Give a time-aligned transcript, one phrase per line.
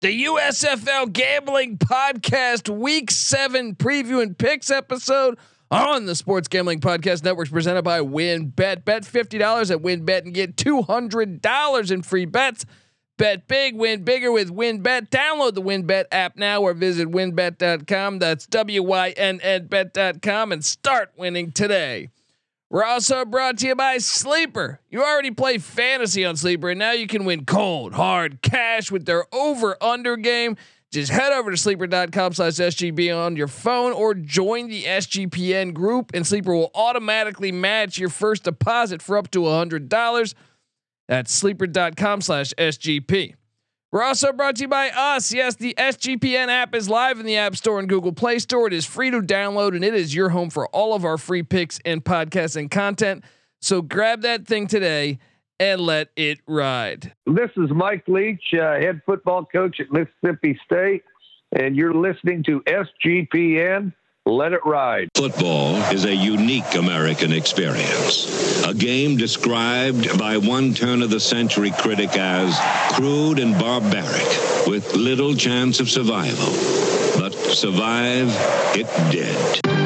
[0.00, 5.36] the USFL Gambling Podcast Week 7 preview and picks episode
[5.70, 8.84] on the Sports Gambling Podcast Networks presented by WynnBET.
[8.84, 12.64] Bet $50 at WynnBET and get $200 in free bets.
[13.16, 15.08] Bet big, win bigger with WynnBET.
[15.08, 18.20] Download the WynnBET app now or visit wynnbet.com.
[18.20, 22.10] That's W Y N N bet.com and start winning today.
[22.70, 24.80] We're also brought to you by Sleeper.
[24.90, 29.06] You already play fantasy on Sleeper, and now you can win cold, hard cash with
[29.06, 30.56] their over under game.
[30.90, 36.10] Just head over to sleeper.com slash SGP on your phone or join the SGPN group,
[36.14, 40.34] and Sleeper will automatically match your first deposit for up to $100.
[41.08, 43.34] That's sleeper.com slash SGP.
[43.90, 45.32] We're also brought to you by us.
[45.32, 48.66] Yes, the SGPN app is live in the App Store and Google Play Store.
[48.66, 51.42] It is free to download and it is your home for all of our free
[51.42, 53.24] picks and podcasts and content.
[53.62, 55.18] So grab that thing today
[55.58, 57.14] and let it ride.
[57.26, 61.02] This is Mike Leach, uh, head football coach at Mississippi State,
[61.52, 63.94] and you're listening to SGPN.
[64.28, 65.08] Let it ride.
[65.14, 68.62] Football is a unique American experience.
[68.62, 72.54] A game described by one turn of the century critic as
[72.92, 76.52] crude and barbaric, with little chance of survival.
[77.18, 78.28] But survive
[78.76, 79.77] it did.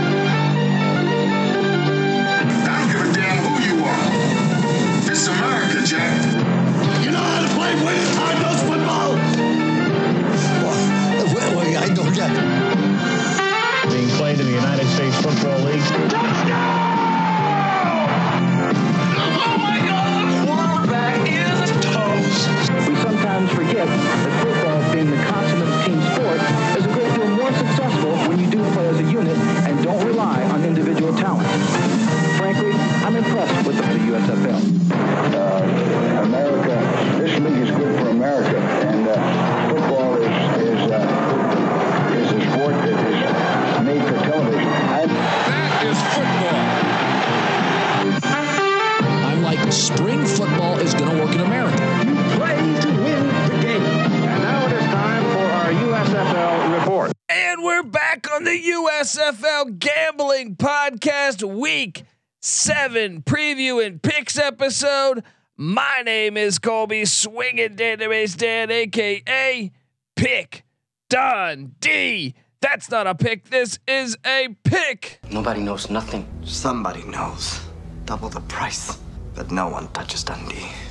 [62.93, 65.25] 7 preview and picks episode.
[65.57, 69.73] My name is Colby Swinging Database Dan, aka
[70.15, 70.65] Pick
[71.09, 72.35] Dundee.
[72.61, 75.21] That's not a pick, this is a pick.
[75.31, 76.27] Nobody knows nothing.
[76.45, 77.61] Somebody knows.
[78.05, 78.99] Double the price.
[79.35, 80.69] But no one touches Dundee.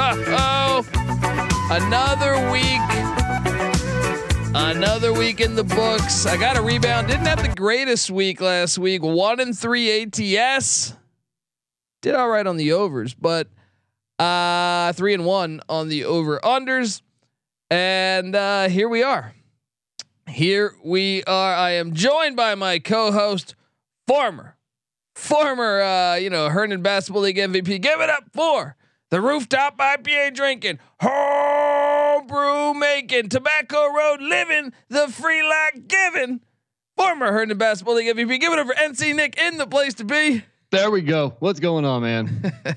[0.00, 0.82] oh,
[1.70, 3.71] another week.
[4.54, 6.26] Another week in the books.
[6.26, 7.08] I got a rebound.
[7.08, 9.02] Didn't have the greatest week last week.
[9.02, 10.94] One and three ATS.
[12.02, 13.48] Did all right on the overs, but
[14.18, 17.00] uh three and one on the over unders.
[17.70, 19.34] And uh here we are.
[20.28, 21.54] Here we are.
[21.54, 23.54] I am joined by my co-host,
[24.06, 24.56] former,
[25.14, 27.80] former uh, you know, Herndon Basketball League MVP.
[27.80, 28.76] Give it up for
[29.10, 30.78] the rooftop IPA drinking,
[32.22, 36.40] homebrew making, tobacco road living, the free life giving.
[36.96, 38.40] Former Herndon Basketball League MVP.
[38.40, 40.44] Give it up for NC Nick in the place to be.
[40.70, 41.36] There we go.
[41.40, 42.52] What's going on, man?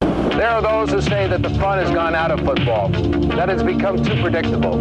[0.00, 3.64] There are those who say that the fun has gone out of football, that it's
[3.64, 4.74] become too predictable.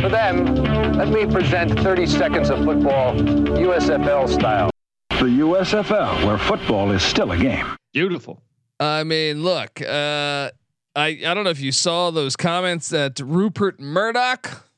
[0.00, 0.46] For them,
[0.94, 4.70] let me present 30 seconds of football, USFL style.
[5.10, 7.66] the USFL, where football is still a game.
[7.92, 8.42] Beautiful.
[8.80, 10.52] I mean, look, uh,
[10.94, 14.68] I I don't know if you saw those comments that Rupert Murdoch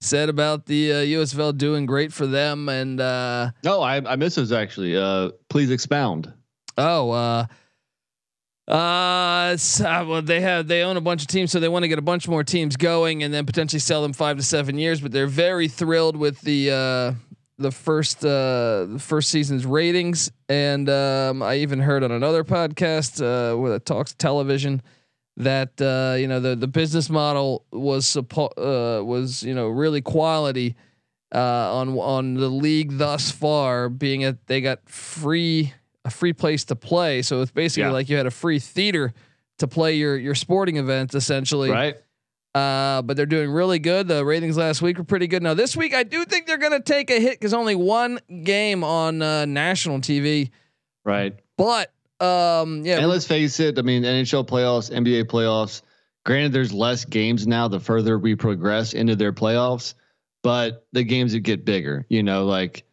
[0.00, 4.36] said about the uh, USFL doing great for them, and uh, No, I I missed
[4.36, 4.96] those actually.
[4.96, 6.32] Uh, please expound.
[6.76, 7.46] oh, uh,
[8.68, 11.82] uh, it's, uh, well, they have they own a bunch of teams, so they want
[11.84, 14.78] to get a bunch more teams going, and then potentially sell them five to seven
[14.78, 15.00] years.
[15.00, 17.12] But they're very thrilled with the uh,
[17.62, 23.20] the first uh, the first season's ratings, and um, I even heard on another podcast
[23.22, 24.82] uh, where it talks television
[25.38, 30.02] that uh, you know the the business model was suppo- uh, was you know really
[30.02, 30.74] quality
[31.34, 35.72] uh, on on the league thus far, being that they got free
[36.04, 37.22] a free place to play.
[37.22, 37.92] So it's basically Yeah.
[37.92, 39.14] like you had a free theater
[39.58, 41.70] to play your your sporting event essentially.
[41.70, 41.96] Right.
[42.54, 44.08] Uh, but they're doing really good.
[44.08, 45.42] The ratings last week were pretty good.
[45.42, 48.20] Now this week, I do think they're going to take a hit because only one
[48.44, 50.50] game on uh, national TV.
[51.04, 51.34] Right.
[51.56, 53.78] But um, yeah, And let's face it.
[53.78, 55.82] I mean, NHL playoffs, NBA playoffs.
[56.24, 57.68] Granted, there's less games now.
[57.68, 59.94] The further we progress into their playoffs,
[60.42, 62.06] but the games would get bigger.
[62.10, 62.84] You know, like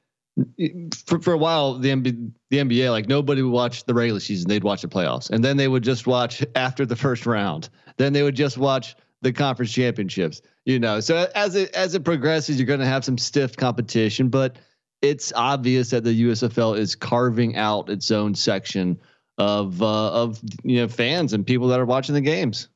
[1.06, 4.48] for, for a while the NBA, the NBA like nobody would watch the regular season
[4.48, 8.14] they'd watch the playoffs and then they would just watch after the first round then
[8.14, 12.58] they would just watch the conference championships you know so as it as it progresses
[12.58, 14.58] you're going to have some stiff competition but
[15.02, 19.00] it's obvious that the USFL is carving out its own section
[19.38, 22.68] of uh, of you know fans and people that are watching the games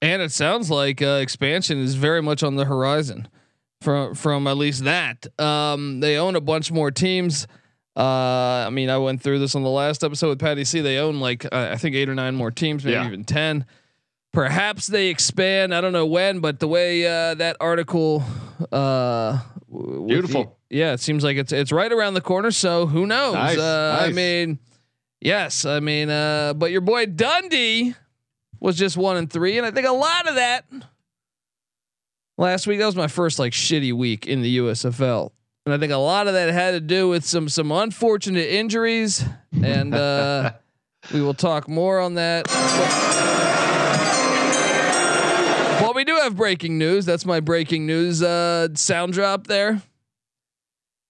[0.00, 3.28] and it sounds like uh, expansion is very much on the horizon
[3.80, 5.26] from from at least that.
[5.40, 7.46] Um, they own a bunch more teams.
[7.96, 10.80] Uh, I mean, I went through this on the last episode with Patty C.
[10.80, 13.06] They own like uh, I think eight or nine more teams, maybe yeah.
[13.06, 13.66] even ten.
[14.32, 15.74] Perhaps they expand.
[15.74, 18.22] I don't know when, but the way uh, that article,
[18.70, 19.40] uh,
[20.06, 20.56] beautiful.
[20.68, 22.50] The, yeah, it seems like it's it's right around the corner.
[22.50, 23.34] So who knows?
[23.34, 24.10] Nice, uh, nice.
[24.10, 24.58] I mean,
[25.20, 27.94] yes, I mean, uh, but your boy Dundee
[28.60, 30.66] was just one and three, and I think a lot of that
[32.36, 32.78] last week.
[32.78, 35.30] That was my first like shitty week in the USFL.
[35.66, 39.24] And I think a lot of that had to do with some some unfortunate injuries,
[39.62, 40.52] and uh,
[41.12, 42.48] we will talk more on that.
[45.80, 47.06] But we do have breaking news.
[47.06, 49.80] That's my breaking news uh, sound drop there.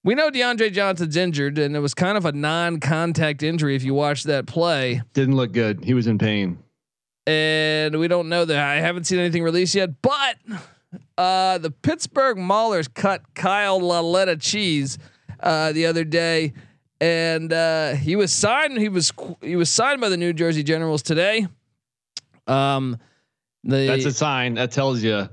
[0.04, 3.74] We know DeAndre Johnson's injured, and it was kind of a non-contact injury.
[3.74, 5.84] If you watch that play, didn't look good.
[5.84, 6.58] He was in pain,
[7.26, 8.58] and we don't know that.
[8.58, 10.36] I haven't seen anything released yet, but
[11.16, 14.98] uh, the Pittsburgh Maulers cut Kyle Lauletta Cheese
[15.40, 16.52] uh, the other day,
[17.00, 18.78] and uh, he was signed.
[18.78, 19.12] He was
[19.42, 21.48] he was signed by the New Jersey Generals today.
[22.46, 22.98] Um,
[23.64, 25.28] the, that's a sign that tells you.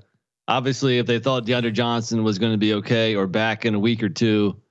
[0.48, 3.80] Obviously, if they thought DeAndre Johnson was going to be okay or back in a
[3.80, 4.62] week or two,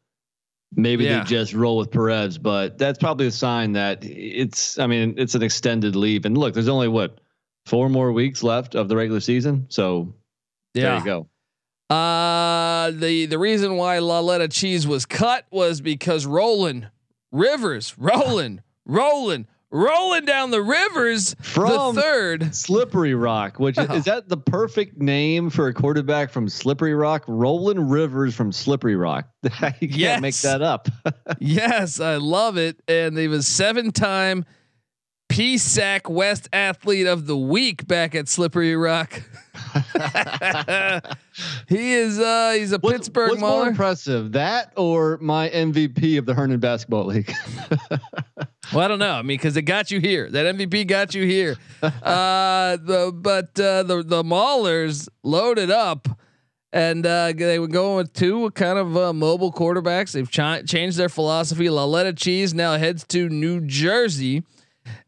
[0.73, 1.19] maybe yeah.
[1.19, 2.39] they just roll with Perez.
[2.39, 4.79] But that's probably a sign that it's.
[4.79, 6.27] I mean, it's an extended leave.
[6.27, 7.21] And look, there's only what
[7.67, 10.15] four more weeks left of the regular season, so
[10.75, 10.83] yeah.
[10.83, 11.29] There you go.
[11.95, 16.91] Uh, the the reason why Lauletta Cheese was cut was because Roland
[17.31, 24.05] Rivers, rolling, rolling, rolling down the rivers from the third Slippery Rock, which is, is
[24.05, 27.25] that the perfect name for a quarterback from Slippery Rock?
[27.27, 29.29] rolling Rivers from Slippery Rock.
[29.43, 30.21] you can't yes.
[30.21, 30.89] make that up.
[31.41, 32.81] yes, I love it.
[32.87, 34.45] And he was seven time
[35.29, 39.23] PSAC West Athlete of the Week back at Slippery Rock.
[41.69, 43.57] he is uh he's a what, Pittsburgh what's Mauler.
[43.57, 47.33] more impressive that or my MVP of the Herndon Basketball League?
[48.73, 49.13] well, I don't know.
[49.13, 50.31] I mean, because it got you here.
[50.31, 51.57] That MVP got you here.
[52.03, 56.09] Uh, the but uh, the the Maulers loaded up.
[56.73, 60.11] And uh, they were going with two kind of uh, mobile quarterbacks.
[60.11, 61.71] They've ch- changed their philosophy.
[61.71, 64.43] Lauletta Cheese now heads to New Jersey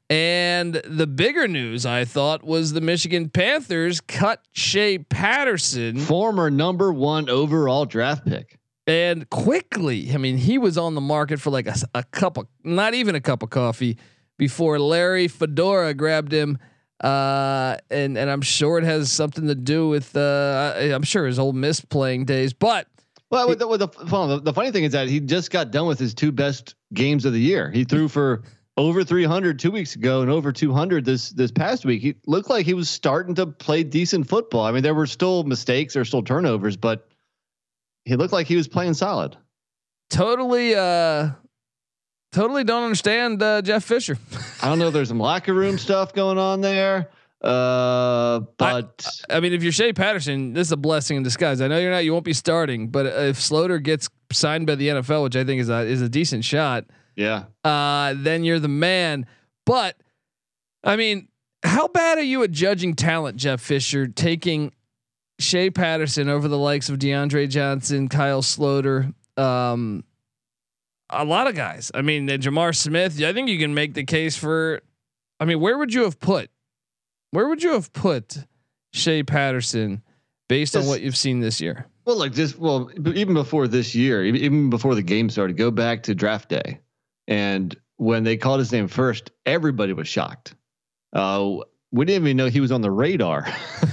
[0.09, 6.93] and the bigger news I thought was the Michigan Panthers cut Shea Patterson, former number
[6.93, 8.59] one overall draft pick.
[8.87, 12.47] And quickly, I mean, he was on the market for like a, a cup of,
[12.63, 13.99] not even a cup of coffee,
[14.39, 16.59] before Larry Fedora grabbed him.
[17.03, 21.39] Uh, and and I'm sure it has something to do with uh, I'm sure his
[21.39, 22.87] Ole Miss playing days, but
[23.29, 25.99] well, with the, with the, the funny thing is that he just got done with
[25.99, 27.71] his two best games of the year.
[27.71, 28.45] He threw for
[28.77, 32.03] over 300 two weeks ago and over 200 this this past week.
[32.03, 34.65] He looked like he was starting to play decent football.
[34.65, 37.09] I mean, there were still mistakes, there were still turnovers, but
[38.05, 39.37] he looked like he was playing solid.
[40.11, 41.31] Totally, uh,
[42.33, 44.19] totally don't understand uh, Jeff Fisher.
[44.63, 44.91] I don't know.
[44.91, 47.11] There's some locker room stuff going on there.
[47.43, 51.61] Uh, but I, I, mean, if you're Shea Patterson, this is a blessing in disguise.
[51.61, 54.89] I know you're not, you won't be starting, but if Sloter gets signed by the
[54.89, 57.45] NFL, which I think is a is a decent shot yeah.
[57.65, 59.27] Uh, then you're the man.
[59.65, 59.97] But
[60.85, 61.29] I mean,
[61.65, 64.73] how bad are you at judging talent, Jeff Fisher, taking
[65.39, 70.05] Shea Patterson over the likes of DeAndre Johnson, Kyle Sloter, um,
[71.11, 71.91] a lot of guys.
[71.95, 73.23] I mean, J'Mar Smith.
[73.23, 74.81] I think you can make the case for.
[75.39, 76.51] I mean, where would you have put?
[77.31, 78.39] Where would you have put
[78.93, 80.03] Shea Patterson
[80.49, 81.87] based this, on what you've seen this year?
[82.05, 82.57] Well, like this.
[82.57, 86.81] Well, even before this year, even before the game started, go back to draft day.
[87.29, 90.55] And when they called his name first, everybody was shocked.
[91.13, 91.57] Uh,
[91.93, 93.47] we didn't even know he was on the radar,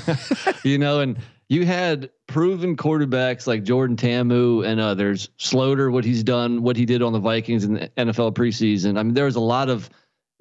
[0.63, 6.23] you know, and you had proven quarterbacks like Jordan Ta'amu and others, Sloter, what he's
[6.23, 8.97] done, what he did on the Vikings in the NFL preseason.
[8.97, 9.89] I mean, there was a lot of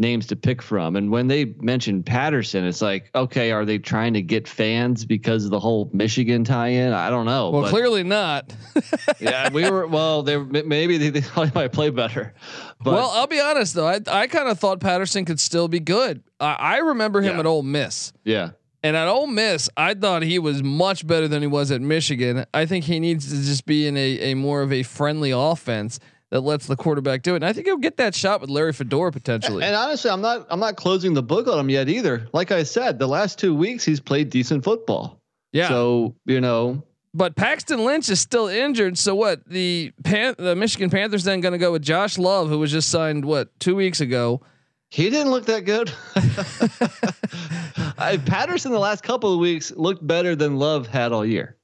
[0.02, 0.96] names to pick from.
[0.96, 5.46] And when they mentioned Patterson, it's like, okay, are they trying to get fans because
[5.46, 6.92] of the whole Michigan tie-in?
[6.92, 7.48] I don't know.
[7.48, 8.54] Well, clearly not.
[9.20, 9.86] yeah, we were.
[9.86, 12.34] Well, they maybe they, they might play better.
[12.82, 13.86] But well, I'll be honest though.
[13.86, 16.22] I I kind of thought Patterson could still be good.
[16.38, 17.40] I, I remember him yeah.
[17.40, 18.12] at Ole Miss.
[18.24, 18.50] Yeah.
[18.84, 22.44] And at Ole Miss, I thought he was much better than he was at Michigan.
[22.52, 26.00] I think he needs to just be in a, a more of a friendly offense
[26.32, 27.36] that lets the quarterback do it.
[27.36, 29.62] And I think he'll get that shot with Larry Fedora potentially.
[29.62, 32.26] And honestly, I'm not I'm not closing the book on him yet either.
[32.32, 35.20] Like I said, the last two weeks he's played decent football.
[35.52, 35.68] Yeah.
[35.68, 38.96] So you know, but Paxton Lynch is still injured.
[38.96, 39.46] So what?
[39.46, 42.88] The Pan- the Michigan Panthers then going to go with Josh Love, who was just
[42.88, 44.40] signed what two weeks ago.
[44.88, 45.92] He didn't look that good.
[47.98, 51.58] I, Patterson the last couple of weeks looked better than Love had all year.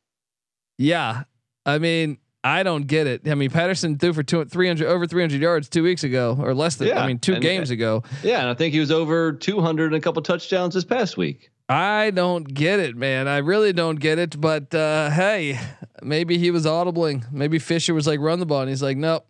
[0.76, 1.24] Yeah,
[1.64, 3.28] I mean, I don't get it.
[3.28, 6.76] I mean, Patterson threw for two, 300 over 300 yards two weeks ago, or less
[6.76, 6.88] than.
[6.88, 8.04] Yeah, I mean, two and, games ago.
[8.22, 11.50] Yeah, and I think he was over 200 and a couple touchdowns this past week.
[11.68, 13.28] I don't get it, man.
[13.28, 14.40] I really don't get it.
[14.40, 15.58] But uh, hey,
[16.02, 17.30] maybe he was audibling.
[17.32, 19.26] Maybe Fisher was like, "Run the ball," and he's like, "Nope."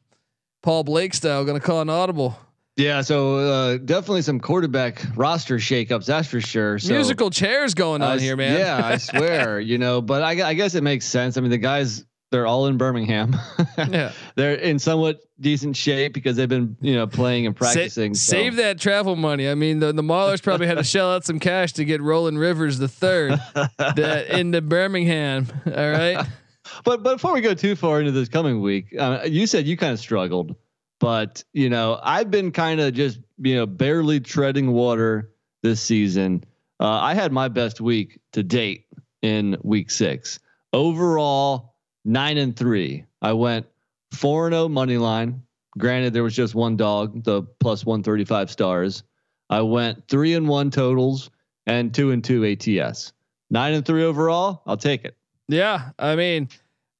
[0.62, 2.36] Paul Blake style, going to call an audible.
[2.76, 6.78] Yeah, so uh, definitely some quarterback roster shakeups, that's for sure.
[6.78, 8.56] So, Musical chairs going on here, man.
[8.56, 11.36] Yeah, I swear, you know, but I, I, guess it makes sense.
[11.36, 13.36] I mean, the guys they're all in Birmingham.
[13.78, 18.14] yeah, they're in somewhat decent shape because they've been you know playing and practicing.
[18.14, 18.32] Sa- so.
[18.32, 19.48] Save that travel money.
[19.48, 22.38] I mean, the the Maulers probably had to shell out some cash to get Roland
[22.38, 25.46] Rivers the third that into Birmingham.
[25.66, 26.26] All right.
[26.84, 29.78] But but before we go too far into this coming week, uh, you said you
[29.78, 30.54] kind of struggled.
[31.00, 35.32] But you know, I've been kind of just you know barely treading water
[35.62, 36.44] this season.
[36.78, 38.84] Uh, I had my best week to date
[39.22, 40.40] in week six.
[40.74, 41.74] Overall,
[42.04, 43.04] nine and three.
[43.22, 43.66] I went
[44.12, 45.42] four and zero oh money line.
[45.76, 49.02] Granted, there was just one dog, the plus one thirty five stars.
[49.50, 51.30] I went three and one totals
[51.66, 53.12] and two and two ATS.
[53.50, 54.62] Nine and three overall.
[54.66, 55.16] I'll take it.
[55.48, 56.48] Yeah, I mean,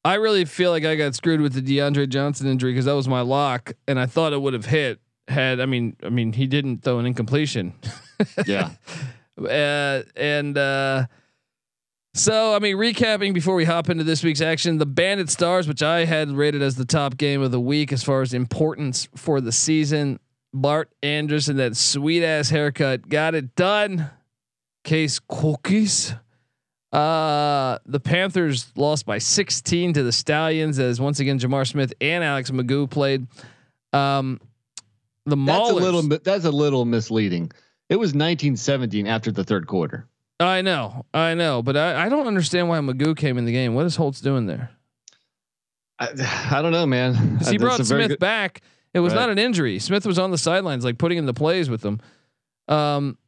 [0.05, 3.09] I really feel like I got screwed with the DeAndre Johnson injury because that was
[3.09, 5.01] my lock, and I thought it would have hit.
[5.27, 7.75] Had I mean, I mean, he didn't throw an incompletion.
[8.47, 8.71] yeah,
[9.39, 11.07] uh, and uh,
[12.19, 15.83] so I mean, recapping before we hop into this week's action, the Bandit Stars, which
[15.83, 19.41] I had rated as the top game of the week as far as importance for
[19.41, 20.19] the season.
[20.53, 24.11] Bart Andrus, that sweet ass haircut, got it done.
[24.85, 26.19] Case Cookus.
[26.91, 32.25] Uh, the Panthers lost by 16 to the Stallions as once again J'Mar Smith and
[32.25, 33.27] Alex McGough played.
[33.93, 34.41] Um,
[35.27, 37.53] the that's a little that's a little misleading.
[37.91, 40.07] It was 1917 after the third quarter.
[40.41, 43.75] I know, I know, but I, I don't understand why McGough came in the game.
[43.75, 44.71] What is Holtz doing there?
[45.99, 46.09] I,
[46.51, 47.39] I don't know, man.
[47.49, 48.63] He brought Smith good, back.
[48.95, 49.21] It was right.
[49.21, 49.79] not an injury.
[49.79, 52.01] Smith was on the sidelines, like putting in the plays with them.
[52.69, 53.19] Um,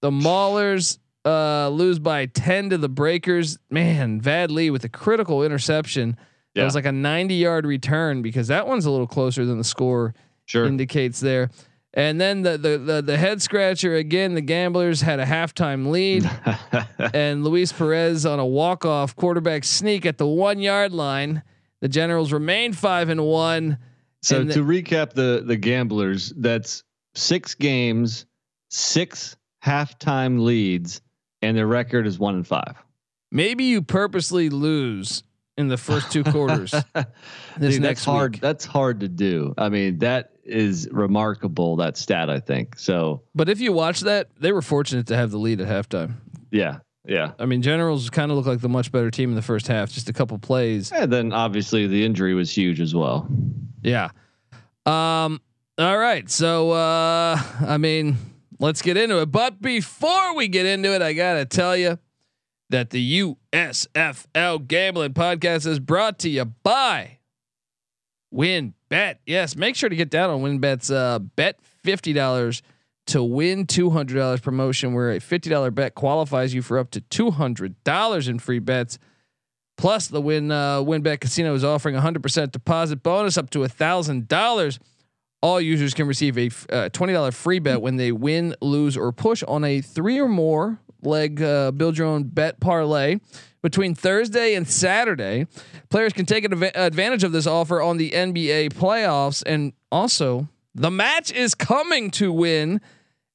[0.00, 3.58] the Maulers uh, lose by 10 to the Breakers.
[3.70, 6.16] Man, Vad Lee with a critical interception.
[6.54, 6.62] Yeah.
[6.62, 9.64] It was like a 90 yard return because that one's a little closer than the
[9.64, 10.14] score
[10.46, 10.66] sure.
[10.66, 11.50] indicates there.
[11.92, 14.34] And then the, the the the head scratcher again.
[14.34, 16.30] The Gamblers had a halftime lead,
[17.14, 21.42] and Luis Perez on a walk off quarterback sneak at the one yard line.
[21.80, 23.78] The Generals remain five and one.
[24.22, 28.26] So and to recap the the Gamblers, that's six games,
[28.68, 31.00] six halftime leads,
[31.42, 32.76] and their record is one and five.
[33.32, 35.24] Maybe you purposely lose
[35.60, 36.70] in the first two quarters.
[37.56, 38.34] this Dude, next hard.
[38.34, 38.40] Week.
[38.40, 39.54] That's hard to do.
[39.56, 41.76] I mean, that is remarkable.
[41.76, 42.78] That stat, I think.
[42.78, 46.14] So, but if you watch that, they were fortunate to have the lead at halftime.
[46.50, 47.32] Yeah, yeah.
[47.38, 49.90] I mean, Generals kind of look like the much better team in the first half.
[49.90, 53.28] Just a couple plays, and then obviously the injury was huge as well.
[53.82, 54.10] Yeah.
[54.86, 55.40] Um.
[55.78, 56.28] All right.
[56.30, 58.16] So, uh, I mean,
[58.58, 59.26] let's get into it.
[59.26, 61.98] But before we get into it, I gotta tell you
[62.70, 63.20] that the
[63.52, 67.18] USFL Gambling Podcast is brought to you by
[68.32, 69.16] WynnBET.
[69.26, 72.62] Yes, make sure to get down on WynnBET's uh, bet fifty dollars
[73.08, 76.90] to win two hundred dollars promotion, where a fifty dollar bet qualifies you for up
[76.92, 78.98] to two hundred dollars in free bets.
[79.76, 83.66] Plus, the Win uh, WynnBET Casino is offering a hundred percent deposit bonus up to
[83.68, 84.78] thousand dollars
[85.42, 89.42] all users can receive a uh, $20 free bet when they win, lose, or push
[89.48, 93.18] on a three or more leg uh, build your own bet parlay
[93.62, 95.46] between Thursday and Saturday.
[95.88, 99.42] Players can take advantage of this offer on the NBA playoffs.
[99.44, 102.80] And also, the match is coming to win.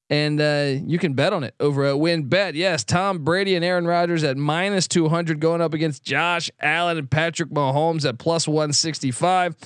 [0.08, 2.54] And uh, you can bet on it over at WynnBET.
[2.54, 7.10] Yes, Tom Brady and Aaron Rodgers at minus 200 going up against Josh Allen and
[7.10, 9.56] Patrick Mahomes at plus 165.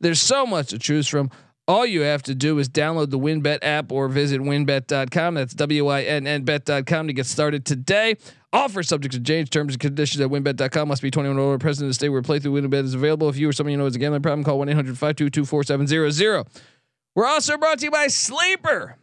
[0.00, 1.30] There's so much to choose from.
[1.68, 5.34] All you have to do is download the WynnBET app or visit wynnbet.com.
[5.34, 8.16] That's W I N N bet.com to get started today.
[8.52, 10.88] Offer subject to change terms and conditions at wynnbet.com.
[10.88, 11.58] Must be 21 or older.
[11.58, 13.28] Present in the state where playthrough WynnBET is available.
[13.28, 16.46] If you or someone you know has a gambling problem, call 1 800 522 4700.
[17.16, 18.96] We're also brought to you by Sleeper.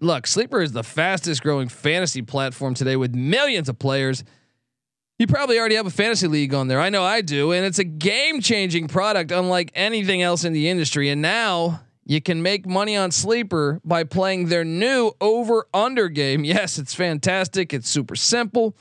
[0.00, 4.24] Look, Sleeper is the fastest growing fantasy platform today with millions of players.
[5.18, 6.80] You probably already have a fantasy league on there.
[6.80, 11.10] I know I do, and it's a game-changing product unlike anything else in the industry.
[11.10, 16.44] And now you can make money on Sleeper by playing their new over/under game.
[16.52, 17.72] Yes, it's fantastic.
[17.72, 18.76] It's super simple.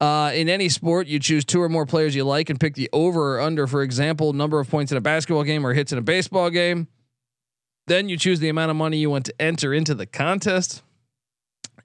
[0.00, 2.90] Uh, in any sport, you choose two or more players you like and pick the
[2.92, 3.66] over or under.
[3.68, 6.88] For example, number of points in a basketball game or hits in a baseball game.
[7.86, 10.82] Then you choose the amount of money you want to enter into the contest.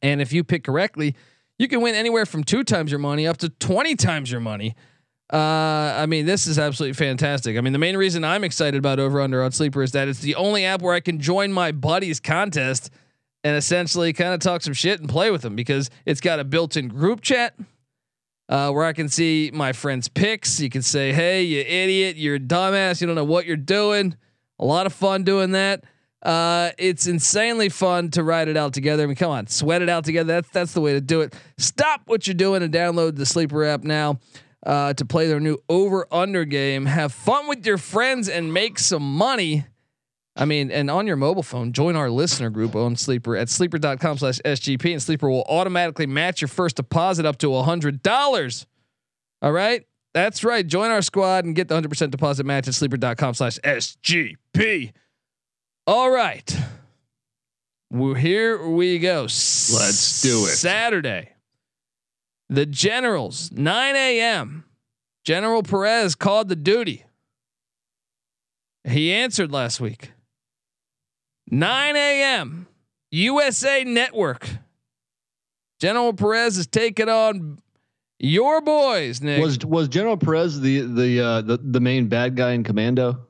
[0.01, 1.15] And if you pick correctly,
[1.57, 4.75] you can win anywhere from two times your money up to 20 times your money.
[5.31, 7.57] Uh, I mean, this is absolutely fantastic.
[7.57, 10.19] I mean, the main reason I'm excited about Over Under on Sleeper is that it's
[10.19, 12.89] the only app where I can join my buddies contest
[13.43, 16.43] and essentially kind of talk some shit and play with them because it's got a
[16.43, 17.55] built-in group chat
[18.49, 20.59] uh, where I can see my friends' picks.
[20.59, 22.15] You can say, "Hey, you idiot!
[22.15, 23.01] You're a dumbass!
[23.01, 24.15] You don't know what you're doing."
[24.59, 25.83] A lot of fun doing that.
[26.23, 29.03] Uh, it's insanely fun to ride it out together.
[29.03, 30.33] I mean, come on, sweat it out together.
[30.33, 31.35] That's that's the way to do it.
[31.57, 34.19] Stop what you're doing and download the Sleeper app now
[34.65, 36.85] uh, to play their new over under game.
[36.85, 39.65] Have fun with your friends and make some money.
[40.35, 44.19] I mean, and on your mobile phone, join our listener group on Sleeper at sleeper.com
[44.19, 48.65] slash SGP, and Sleeper will automatically match your first deposit up to $100.
[49.41, 49.85] All right.
[50.13, 50.65] That's right.
[50.65, 54.93] Join our squad and get the 100% deposit match at sleeper.com slash SGP.
[55.87, 56.53] All right.
[57.89, 59.21] Well, here we go.
[59.21, 60.57] Let's do it.
[60.57, 61.31] Saturday.
[62.49, 64.65] The Generals, 9 a.m.
[65.23, 67.05] General Perez called the duty.
[68.83, 70.11] He answered last week.
[71.49, 72.67] 9 a.m.
[73.11, 74.49] USA Network.
[75.79, 77.61] General Perez is taking on
[78.19, 79.21] your boys.
[79.21, 83.26] Nick was was General Perez the the uh, the the main bad guy in Commando?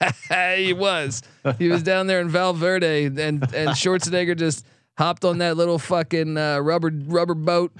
[0.56, 1.22] he was.
[1.58, 4.66] He was down there in Valverde, and and Schwarzenegger just
[4.98, 7.72] hopped on that little fucking uh, rubber rubber boat,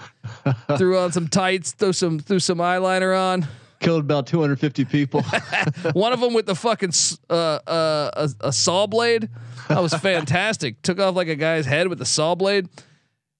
[0.77, 3.47] threw on some tights, threw some threw some eyeliner on.
[3.79, 5.23] Killed about 250 people.
[5.93, 6.93] One of them with the fucking
[7.29, 9.29] uh, uh, a, a saw blade.
[9.69, 10.81] That was fantastic.
[10.81, 12.69] Took off like a guy's head with the saw blade.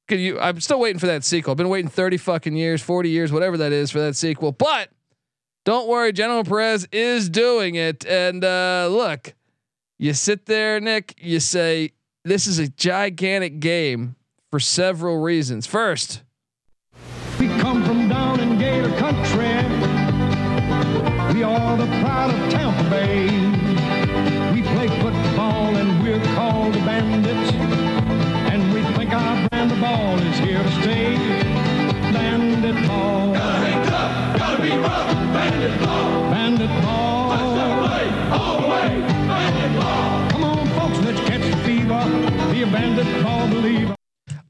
[0.09, 0.39] Could you?
[0.39, 1.53] I'm still waiting for that sequel.
[1.53, 4.53] I've been waiting 30 fucking years, 40 years, whatever that is for that sequel.
[4.53, 4.91] But
[5.67, 8.07] don't worry, General Perez is doing it.
[8.07, 9.35] And uh, look,
[9.99, 11.17] you sit there, Nick.
[11.21, 11.91] You say
[12.25, 14.15] this is a gigantic game
[14.53, 15.67] for several reasons.
[15.67, 16.23] First,
[17.41, 19.49] we come from down in Gator Country.
[21.35, 23.25] We are the pride of Tampa Bay.
[24.55, 27.53] We play football and we're called the Bandits.
[28.53, 30.39] And we think our brand of ball is
[36.67, 36.67] ball.
[36.67, 37.29] Bandit ball.
[37.29, 38.89] Let's go play all the way.
[39.27, 40.33] Bandit.
[40.33, 42.53] Come on, folks, let's catch the fever.
[42.53, 43.95] Be a bandit ball believer.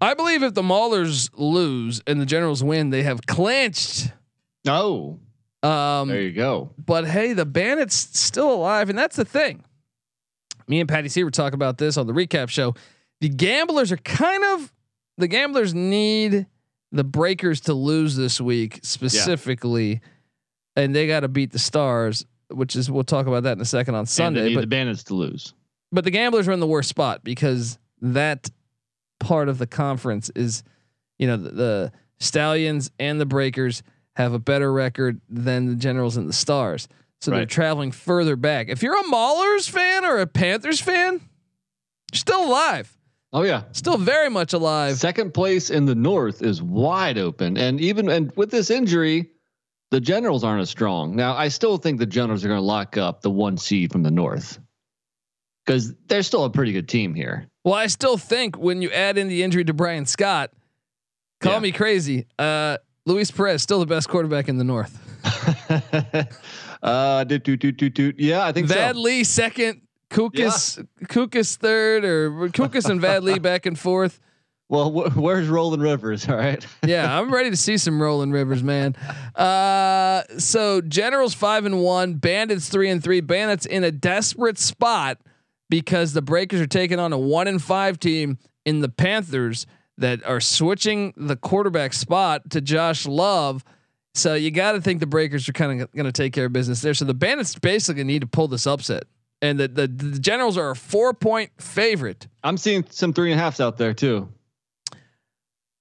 [0.01, 4.13] I believe if the Maulers lose and the Generals win, they have clinched.
[4.69, 5.19] Oh,
[5.63, 6.71] um, there you go.
[6.79, 9.65] But hey, the Bandits still alive, and that's the thing.
[10.69, 12.75] Me and Patty C were talking about this on the recap show.
[13.21, 14.73] The Gamblers are kind of
[15.17, 16.47] the Gamblers need
[16.93, 19.99] the Breakers to lose this week specifically, yeah.
[20.77, 23.67] And they got to beat the Stars, which is we'll talk about that in a
[23.67, 24.55] second on Sunday.
[24.55, 25.55] but the Bandits to lose.
[25.91, 28.51] But the Gamblers are in the worst spot because that
[29.19, 30.62] part of the conference is,
[31.19, 33.83] you know, the, the Stallions and the Breakers
[34.15, 36.89] have a better record than the Generals and the Stars.
[37.21, 37.39] So right.
[37.39, 38.69] they're traveling further back.
[38.69, 41.15] If you're a Maulers fan or a Panthers fan,
[42.12, 42.93] you're still alive.
[43.33, 44.97] Oh yeah, still very much alive.
[44.97, 49.31] Second place in the North is wide open, and even and with this injury,
[49.97, 51.17] the Generals aren't as strong.
[51.17, 54.03] Now I still think the Generals are going to lock up the one seed from
[54.03, 54.59] the North
[55.65, 57.49] because they're still a pretty good team here.
[57.65, 60.51] Well, I still think when you add in the injury to Brian Scott,
[61.41, 61.61] call yeah.
[61.61, 62.27] me crazy.
[62.39, 65.01] Uh, Luis Perez still the best quarterback in the North.
[66.83, 68.13] uh, do, do, do, do, do.
[68.19, 69.01] yeah, I think Vad so.
[69.01, 69.81] Lee second,
[70.11, 71.07] Cookus yeah.
[71.07, 74.21] Cookus third, or Cookus and Vad Lee back and forth.
[74.69, 76.29] Well, wh- where's Roland Rivers?
[76.29, 76.65] All right.
[76.85, 78.97] yeah, I'm ready to see some Roland Rivers, man.
[79.35, 83.21] Uh, so Generals five and one, Bandits three and three.
[83.21, 85.19] Bandits in a desperate spot
[85.69, 89.67] because the Breakers are taking on a one and five team in the Panthers
[89.99, 93.65] that are switching the quarterback spot to Josh Love.
[94.15, 96.53] So you got to think the Breakers are kind of going to take care of
[96.53, 96.95] business there.
[96.95, 99.05] So the Bandits basically need to pull this upset,
[99.43, 102.27] and the, the the Generals are a four point favorite.
[102.43, 104.29] I'm seeing some three and a halfs out there too.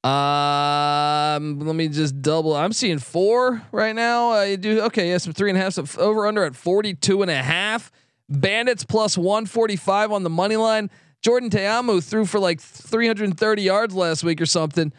[0.05, 2.55] Um, let me just double.
[2.55, 4.29] I'm seeing four right now.
[4.29, 5.09] I do okay.
[5.09, 5.73] Yeah, some three and a half.
[5.73, 7.91] So over under at 42 and a half.
[8.29, 10.91] Bandits plus 145 on the money line.
[11.23, 14.93] Jordan Ta'amu threw for like 330 yards last week or something.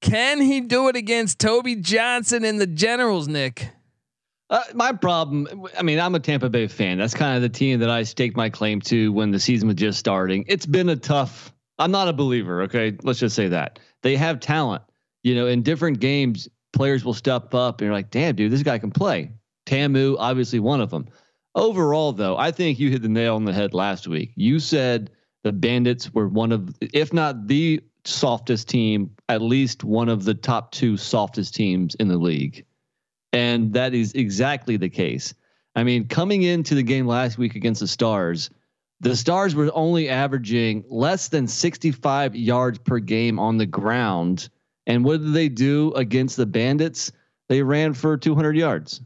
[0.00, 3.70] Can he do it against Toby Johnson and the Generals, Nick?
[4.50, 6.98] Uh, my problem, I mean, I'm a Tampa Bay fan.
[6.98, 9.76] That's kind of the team that I staked my claim to when the season was
[9.76, 10.44] just starting.
[10.48, 11.52] It's been a tough.
[11.78, 12.62] I'm not a believer.
[12.62, 14.82] Okay, let's just say that they have talent.
[15.22, 18.62] You know, in different games, players will step up, and you're like, "Damn, dude, this
[18.62, 19.32] guy can play."
[19.66, 21.06] Ta'amu, obviously one of them.
[21.54, 24.32] Overall, though, I think you hit the nail on the head last week.
[24.36, 25.10] You said
[25.44, 30.34] the Bandits were one of, if not the softest team, at least one of the
[30.34, 32.64] top two softest teams in the league.
[33.32, 35.34] And that is exactly the case.
[35.74, 38.50] I mean, coming into the game last week against the Stars,
[39.00, 44.48] the Stars were only averaging less than 65 yards per game on the ground.
[44.86, 47.12] And what did they do against the Bandits?
[47.48, 49.00] They ran for 200 yards.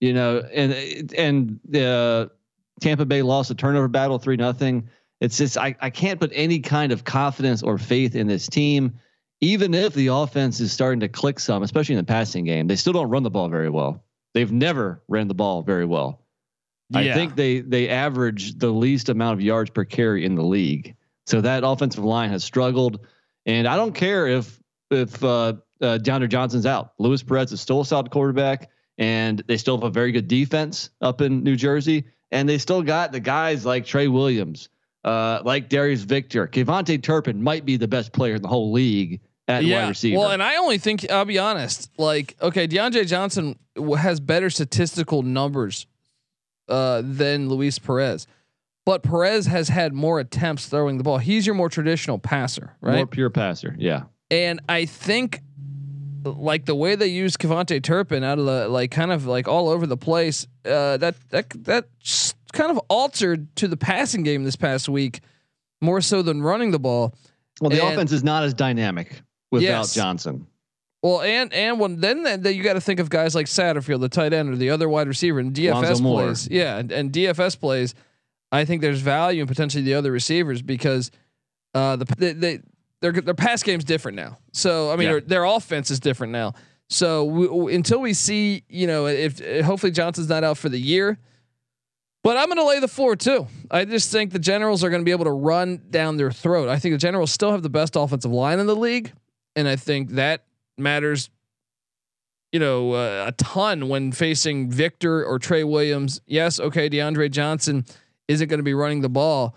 [0.00, 2.28] You know, and and uh,
[2.80, 4.88] Tampa Bay lost a turnover battle three nothing.
[5.20, 9.00] It's just I, I can't put any kind of confidence or faith in this team
[9.40, 12.76] even if the offense is starting to click some, especially in the passing game, they
[12.76, 14.04] still don't run the ball very well.
[14.34, 16.22] They've never ran the ball very well.
[16.90, 17.00] Yeah.
[17.00, 20.96] I think they they average the least amount of yards per carry in the league.
[21.26, 23.00] So that offensive line has struggled,
[23.44, 24.58] and I don't care if
[24.90, 26.92] if uh, uh, DeAndre Johnson's out.
[26.98, 30.88] Luis Perez is still a solid quarterback, and they still have a very good defense
[31.02, 34.70] up in New Jersey, and they still got the guys like Trey Williams,
[35.04, 39.20] uh, like Darius Victor, KaVontae Turpin might be the best player in the whole league
[39.46, 39.82] at yeah.
[39.82, 40.18] wide receiver.
[40.18, 41.90] Well, and I only think I'll be honest.
[41.98, 43.58] Like, okay, DeAndre Johnson
[43.98, 45.86] has better statistical numbers
[46.68, 48.26] uh, than Luis Perez,
[48.84, 51.18] but Perez has had more attempts throwing the ball.
[51.18, 52.96] He's your more traditional passer, right?
[52.96, 54.04] More pure passer, yeah.
[54.30, 55.40] And I think
[56.24, 59.68] like the way they use KaVontae Turpin out of the like kind of like all
[59.68, 60.46] over the place.
[60.64, 61.88] Uh, that that that
[62.52, 65.20] kind of altered to the passing game this past week
[65.80, 67.14] more so than running the ball.
[67.60, 69.94] Well, the and, offense is not as dynamic without yes.
[69.94, 70.46] Johnson.
[71.02, 74.00] Well, and and when then then, then you got to think of guys like Satterfield,
[74.00, 76.48] the tight end, or the other wide receiver, and DFS plays.
[76.50, 77.94] Yeah, and, and DFS plays.
[78.50, 81.10] I think there's value in potentially the other receivers because
[81.74, 82.60] uh, the they, they
[83.00, 84.38] their their pass game's different now.
[84.52, 85.12] So I mean, yeah.
[85.12, 86.54] their, their, offense is different now.
[86.88, 91.18] So we, until we see, you know, if hopefully Johnson's not out for the year,
[92.24, 93.46] but I'm going to lay the floor too.
[93.70, 96.68] I just think the Generals are going to be able to run down their throat.
[96.68, 99.12] I think the Generals still have the best offensive line in the league
[99.58, 100.44] and I think that
[100.78, 101.30] matters.
[102.52, 106.20] You know, uh, a ton when facing Victor or Trey Williams.
[106.26, 107.84] Yes, okay, DeAndre Johnson
[108.26, 109.54] isn't going to be running the ball.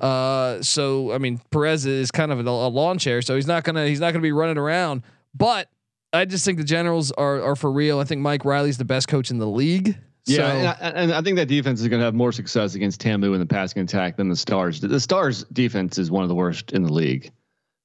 [0.00, 3.62] Uh, so I mean, Perez is kind of a, a lawn chair, so he's not
[3.62, 5.02] gonna he's not gonna be running around.
[5.34, 5.68] But
[6.12, 8.00] I just think the Generals are are for real.
[8.00, 9.96] I think Mike Riley's the best coach in the league.
[10.24, 12.76] Yeah, so, and, I, and, I, think that defense is going to have more success
[12.76, 14.80] against Ta'amu in the passing attack than the Stars.
[14.80, 17.32] The Stars defense is one of the worst in the league.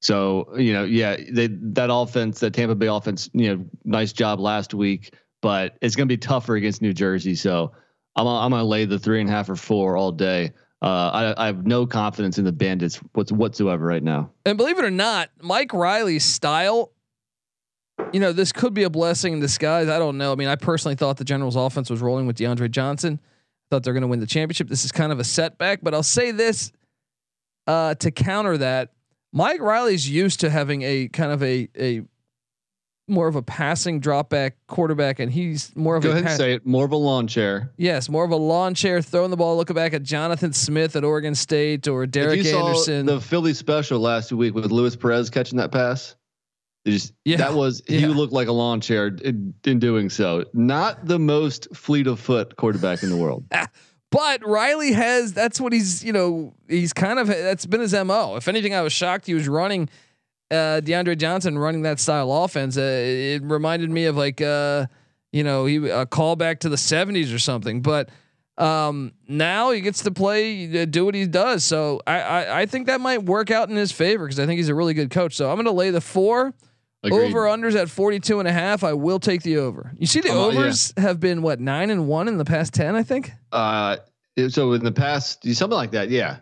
[0.01, 4.39] So you know, yeah, they, that offense, that Tampa Bay offense, you know, nice job
[4.39, 7.35] last week, but it's going to be tougher against New Jersey.
[7.35, 7.71] So
[8.15, 10.51] I'm I'm going to lay the three and a half or four all day.
[10.81, 14.29] Uh, I, I have no confidence in the Bandits whatsoever right now.
[14.45, 16.91] And believe it or not, Mike Riley's style,
[18.13, 19.89] you know, this could be a blessing in disguise.
[19.89, 20.31] I don't know.
[20.31, 23.19] I mean, I personally thought the Generals' offense was rolling with DeAndre Johnson.
[23.71, 24.69] Thought they're going to win the championship.
[24.69, 26.71] This is kind of a setback, but I'll say this
[27.65, 28.91] uh, to counter that
[29.37, 32.01] Mike Riley's used to having a kind of a a
[33.07, 36.33] more of a passing drop back quarterback, and he's more of Go a ahead pass-
[36.33, 36.65] and say it.
[36.65, 37.71] More of a lawn chair.
[37.77, 41.03] Yes, more of a lawn chair, throwing the ball, looking back at Jonathan Smith at
[41.03, 43.05] Oregon State or Derek Anderson.
[43.05, 46.15] the Philly special last week with Luis Perez catching that pass.
[46.85, 48.07] Just, yeah, that was yeah.
[48.07, 50.45] looked like a lawn chair in, in doing so.
[50.53, 53.45] Not the most fleet of foot quarterback in the world.
[54.09, 58.35] But Riley has that's what he's you know he's kind of that's been his mo.
[58.35, 59.89] If anything, I was shocked he was running
[60.49, 62.77] uh, DeAndre Johnson running that style offense.
[62.77, 64.87] Uh, it reminded me of like uh,
[65.31, 67.81] you know he a callback to the '70s or something.
[67.81, 68.09] But
[68.57, 71.63] um, now he gets to play, uh, do what he does.
[71.63, 74.57] So I, I, I think that might work out in his favor because I think
[74.57, 75.35] he's a really good coach.
[75.35, 76.53] So I'm going to lay the four.
[77.03, 77.27] Agreed.
[77.27, 78.83] Over unders at 42 and a half.
[78.83, 79.93] I will take the over.
[79.97, 81.03] You see the um, overs yeah.
[81.03, 83.31] have been what nine and one in the past 10, I think.
[83.51, 83.97] Uh,
[84.49, 86.09] so in the past, something like that.
[86.09, 86.37] Yeah.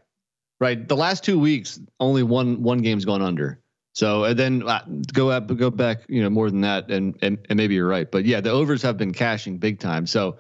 [0.59, 0.87] Right.
[0.87, 3.59] The last two weeks, only one, one game's gone under.
[3.93, 6.89] So and then uh, go up, go back, you know, more than that.
[6.89, 10.07] And, and, and maybe you're right, but yeah, the overs have been cashing big time.
[10.07, 10.37] So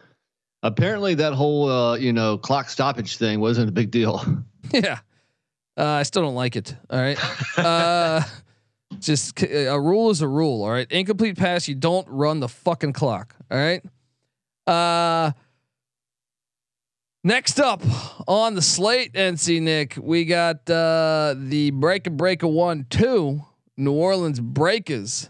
[0.63, 4.23] apparently that whole, uh, you know, clock stoppage thing wasn't a big deal.
[4.71, 4.97] Yeah.
[5.77, 6.75] Uh, I still don't like it.
[6.89, 7.19] All right.
[7.59, 8.23] uh,
[8.99, 10.63] just a rule is a rule.
[10.63, 10.89] All right.
[10.91, 11.67] Incomplete pass.
[11.67, 13.35] You don't run the fucking clock.
[13.51, 13.83] All right.
[14.67, 15.31] Uh,
[17.23, 17.81] next up
[18.27, 23.43] on the slate, NC Nick, we got uh, the break and break a one two
[23.77, 25.29] New Orleans Breakers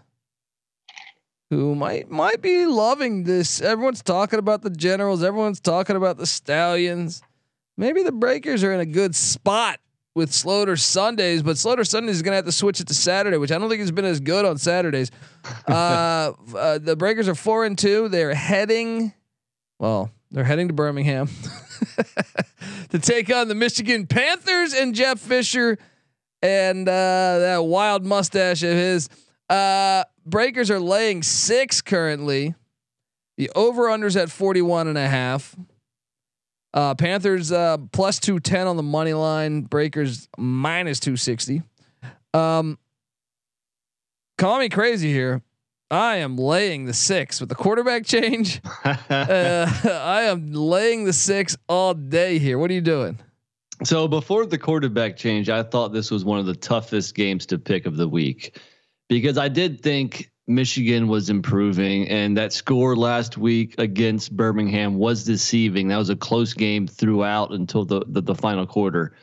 [1.49, 3.61] who might might be loving this.
[3.61, 5.23] Everyone's talking about the Generals.
[5.23, 7.21] Everyone's talking about the Stallions.
[7.77, 9.79] Maybe the Breakers are in a good spot
[10.15, 13.37] with Sloter Sundays, but Sloter Sundays is going to have to switch it to Saturday,
[13.37, 15.11] which I don't think has been as good on Saturdays.
[15.67, 18.07] uh, uh, the Breakers are four and two.
[18.07, 19.13] They're heading,
[19.77, 21.27] well, they're heading to Birmingham
[22.89, 25.77] to take on the Michigan Panthers and Jeff Fisher
[26.41, 29.09] and uh, that wild mustache of his.
[29.49, 32.55] Uh, Breakers are laying six currently.
[33.37, 35.55] The over unders at 41 and a half.
[36.75, 39.61] Uh, Panthers uh, plus 210 on the money line.
[39.61, 41.63] Breakers minus 260.
[42.33, 42.77] Um,
[44.37, 45.41] call me crazy here.
[45.89, 48.61] I am laying the six with the quarterback change.
[48.83, 52.59] uh, I am laying the six all day here.
[52.59, 53.19] What are you doing?
[53.83, 57.57] So before the quarterback change, I thought this was one of the toughest games to
[57.57, 58.59] pick of the week
[59.07, 65.23] because I did think Michigan was improving, and that score last week against Birmingham was
[65.23, 65.87] deceiving.
[65.87, 69.15] That was a close game throughout until the the, the final quarter.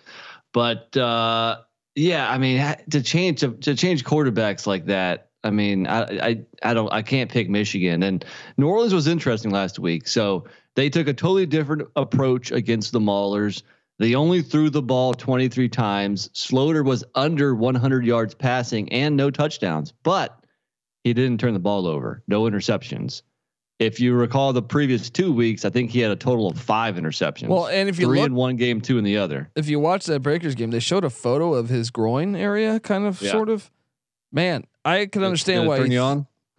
[0.53, 1.59] But uh,
[1.95, 6.41] yeah, I mean, to change to, to change quarterbacks like that, I mean, I, I
[6.63, 8.03] I don't I can't pick Michigan.
[8.03, 8.25] And
[8.57, 13.01] New Orleans was interesting last week, so they took a totally different approach against the
[13.01, 13.63] Maulers.
[13.99, 16.29] They only threw the ball 23 times.
[16.31, 20.42] Sloter was under 100 yards passing and no touchdowns, but
[21.05, 23.23] he didn't turn the ball over, no interceptions.
[23.79, 26.95] If you recall the previous two weeks, I think he had a total of five
[26.95, 27.49] interceptions.
[27.49, 29.51] Well, and if you three look, in one game, two in the other.
[29.57, 33.05] If you watch that Breakers game, they showed a photo of his groin area, kind
[33.05, 33.33] of, yeah.
[33.33, 33.71] sort of.
[34.31, 35.79] Man, I can understand why.
[35.79, 36.27] Turn you on.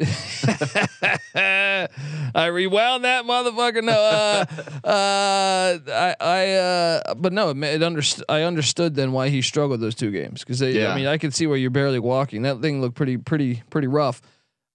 [1.36, 3.84] I rewound that motherfucker.
[3.84, 4.45] No, uh,
[4.88, 8.25] uh, I, I, uh, but no, it understood.
[8.27, 10.91] I understood then why he struggled those two games because yeah.
[10.91, 12.41] I mean, I could see where you're barely walking.
[12.41, 14.21] That thing looked pretty, pretty, pretty rough.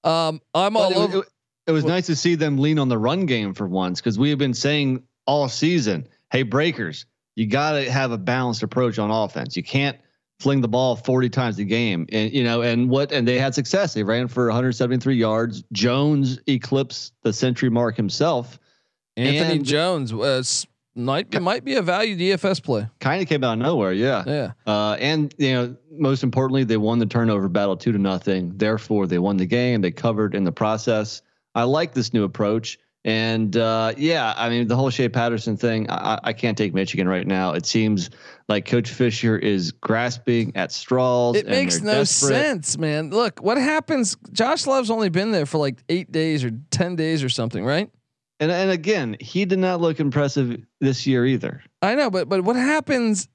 [0.05, 1.19] Um, I'm all it, over.
[1.19, 1.25] It,
[1.69, 4.19] it was well, nice to see them lean on the run game for once because
[4.19, 7.07] we have been saying all season, "Hey, breakers,
[7.37, 9.57] you got to have a balanced approach on offense.
[9.57, 9.99] You can't."
[10.41, 13.55] fling the ball 40 times a game and you know and what and they had
[13.55, 18.59] success they ran for 173 yards jones eclipsed the century mark himself
[19.17, 20.65] anthony and jones was
[20.99, 24.25] might be might be a value dfs play kind of came out of nowhere yeah
[24.27, 28.53] yeah uh, and you know most importantly they won the turnover battle two to nothing
[28.57, 31.23] therefore they won the game they covered in the process
[31.55, 35.89] i like this new approach and uh, yeah, I mean the whole Shea Patterson thing.
[35.89, 37.53] I, I, can't take Michigan right now.
[37.53, 38.11] It seems
[38.49, 41.37] like Coach Fisher is grasping at straws.
[41.37, 42.29] It makes no desperate.
[42.29, 43.11] sense, man.
[43.11, 44.17] Look, what happens?
[44.33, 47.89] Josh Love's only been there for like eight days or ten days or something, right?
[48.41, 51.63] And and again, he did not look impressive this year either.
[51.83, 53.29] I know, but but what happens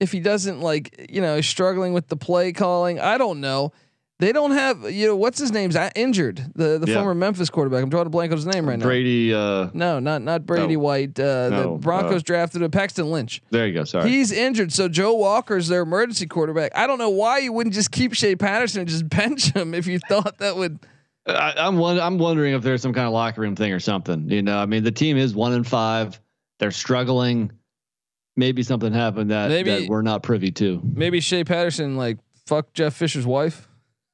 [0.00, 3.00] if he doesn't like you know struggling with the play calling?
[3.00, 3.72] I don't know.
[4.20, 6.94] They don't have you know what's his name's injured the the yeah.
[6.94, 7.82] former Memphis quarterback.
[7.82, 8.84] I'm drawing a blank on his name right now.
[8.84, 9.34] Brady.
[9.34, 10.80] Uh, no, not not Brady no.
[10.80, 11.18] White.
[11.18, 13.42] Uh, no, the Broncos uh, drafted a Paxton Lynch.
[13.50, 13.84] There you go.
[13.84, 14.72] Sorry, he's injured.
[14.72, 16.72] So Joe Walker's their emergency quarterback.
[16.76, 19.86] I don't know why you wouldn't just keep Shea Patterson and just bench him if
[19.86, 20.78] you thought that would.
[21.26, 24.30] I, I'm one, I'm wondering if there's some kind of locker room thing or something.
[24.30, 26.20] You know, I mean, the team is one in five.
[26.58, 27.52] They're struggling.
[28.36, 30.80] Maybe something happened that, maybe, that we're not privy to.
[30.82, 33.68] Maybe Shea Patterson like fuck Jeff Fisher's wife.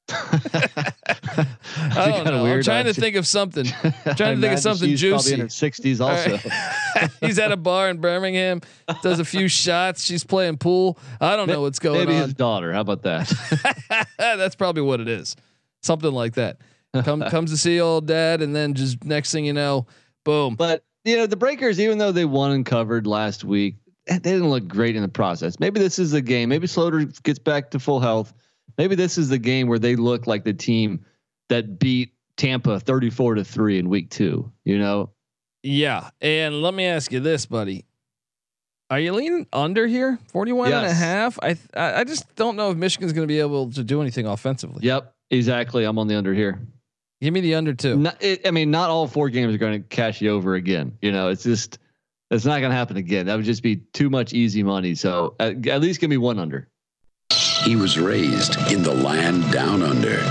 [0.10, 0.92] I
[1.94, 2.46] don't know.
[2.46, 3.66] I'm trying to think of something.
[3.82, 5.34] I'm trying to think of something juicy.
[5.34, 6.32] in her 60s also.
[6.32, 7.10] Right.
[7.20, 8.60] He's at a bar in Birmingham,
[9.02, 10.04] does a few shots.
[10.04, 10.98] She's playing pool.
[11.20, 12.18] I don't know what's going Maybe on.
[12.18, 12.72] Maybe his daughter.
[12.72, 14.06] How about that?
[14.18, 15.36] That's probably what it is.
[15.82, 16.58] Something like that.
[16.94, 19.86] Come comes to see old dad, and then just next thing you know,
[20.24, 20.54] boom.
[20.54, 23.76] But you know the Breakers, even though they won and covered last week,
[24.06, 25.60] eh, they didn't look great in the process.
[25.60, 26.48] Maybe this is the game.
[26.48, 28.34] Maybe Sloter gets back to full health
[28.80, 31.04] maybe this is the game where they look like the team
[31.50, 35.10] that beat Tampa 34 to 3 in week 2, you know?
[35.62, 36.08] Yeah.
[36.20, 37.84] And let me ask you this, buddy.
[38.88, 40.18] Are you leaning under here?
[40.32, 40.82] 41 yes.
[40.82, 41.38] and a half?
[41.42, 44.80] I I just don't know if Michigan's going to be able to do anything offensively.
[44.84, 45.84] Yep, exactly.
[45.84, 46.58] I'm on the under here.
[47.20, 47.96] Give me the under two.
[47.96, 50.96] Not, it, I mean, not all four games are going to cash you over again.
[51.02, 51.78] You know, it's just
[52.30, 53.26] it's not going to happen again.
[53.26, 54.94] That would just be too much easy money.
[54.94, 56.68] So at, at least give me one under.
[57.64, 60.22] He was raised in the land down under.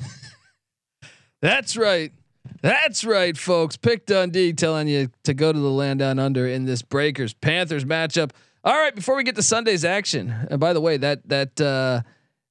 [1.40, 2.12] That's right.
[2.60, 3.76] That's right, folks.
[3.76, 7.84] Pick Dundee telling you to go to the land down under in this Breakers Panthers
[7.84, 8.32] matchup.
[8.64, 12.02] All right, before we get to Sunday's action, and by the way, that that uh,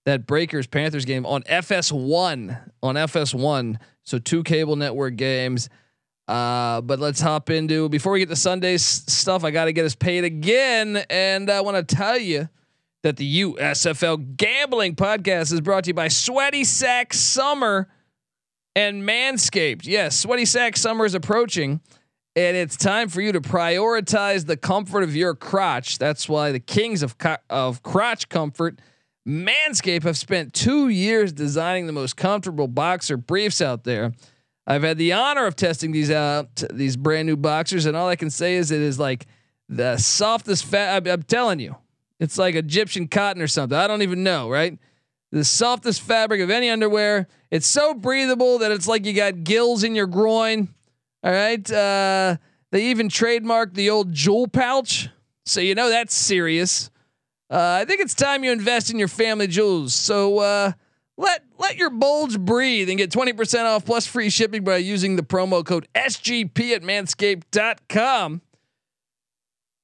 [0.08, 5.68] that Breakers Panthers game on FS1 on FS1, so two cable network games.
[6.30, 9.44] Uh, but let's hop into before we get to Sunday's stuff.
[9.44, 12.48] I got to get us paid again, and I want to tell you
[13.04, 17.90] that the USFL Gambling Podcast is brought to you by Sweaty Sack Summer.
[18.78, 19.86] and Manscaped.
[19.86, 21.82] Yes, sweaty sack summer is approaching,
[22.36, 25.98] and it's time for you to prioritize the comfort of your crotch.
[25.98, 28.80] That's why the kings of co- of crotch comfort,
[29.28, 34.14] Manscaped, have spent two years designing the most comfortable boxer briefs out there.
[34.66, 38.16] I've had the honor of testing these out, these brand new boxers, and all I
[38.16, 39.28] can say is it is like
[39.68, 40.96] the softest fat.
[40.96, 41.76] I'm, I'm telling you,
[42.20, 43.78] it's like Egyptian cotton or something.
[43.78, 44.78] I don't even know, right?
[45.32, 47.28] The softest fabric of any underwear.
[47.52, 50.70] It's so breathable that it's like you got gills in your groin.
[51.22, 51.70] All right.
[51.70, 52.38] Uh,
[52.72, 55.10] they even trademarked the old jewel pouch,
[55.46, 56.90] so you know that's serious.
[57.50, 59.96] Uh, I think it's time you invest in your family jewels.
[59.96, 60.40] So.
[60.40, 60.72] Uh,
[61.20, 65.24] let let your bulge breathe and get 20% off plus free shipping by using the
[65.24, 68.42] promo code SGP at manscaped.com.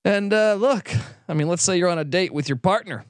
[0.05, 0.91] And uh, look,
[1.27, 3.03] I mean, let's say you're on a date with your partner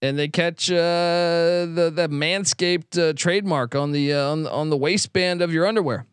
[0.00, 4.76] and they catch uh, the the manscaped uh, trademark on the uh, on, on the
[4.76, 6.06] waistband of your underwear.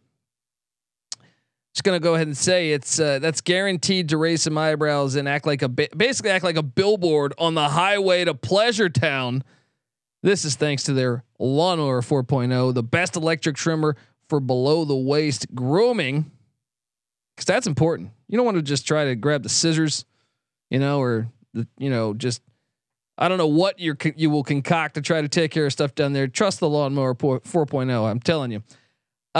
[1.76, 5.28] Just gonna go ahead and say it's uh, that's guaranteed to raise some eyebrows and
[5.28, 9.44] act like a basically act like a billboard on the highway to Pleasure Town
[10.26, 13.96] this is thanks to their Lawnmower 4.0, the best electric trimmer
[14.28, 16.32] for below the waist grooming.
[17.36, 18.10] Because that's important.
[18.28, 20.04] You don't want to just try to grab the scissors,
[20.72, 22.42] you know, or the, you know, just
[23.20, 25.94] I don't know what you you will concoct to try to take care of stuff
[25.94, 26.28] down there.
[26.28, 28.10] Trust the Lawnmower 4.0.
[28.10, 28.64] I'm telling you.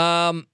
[0.00, 0.46] Um,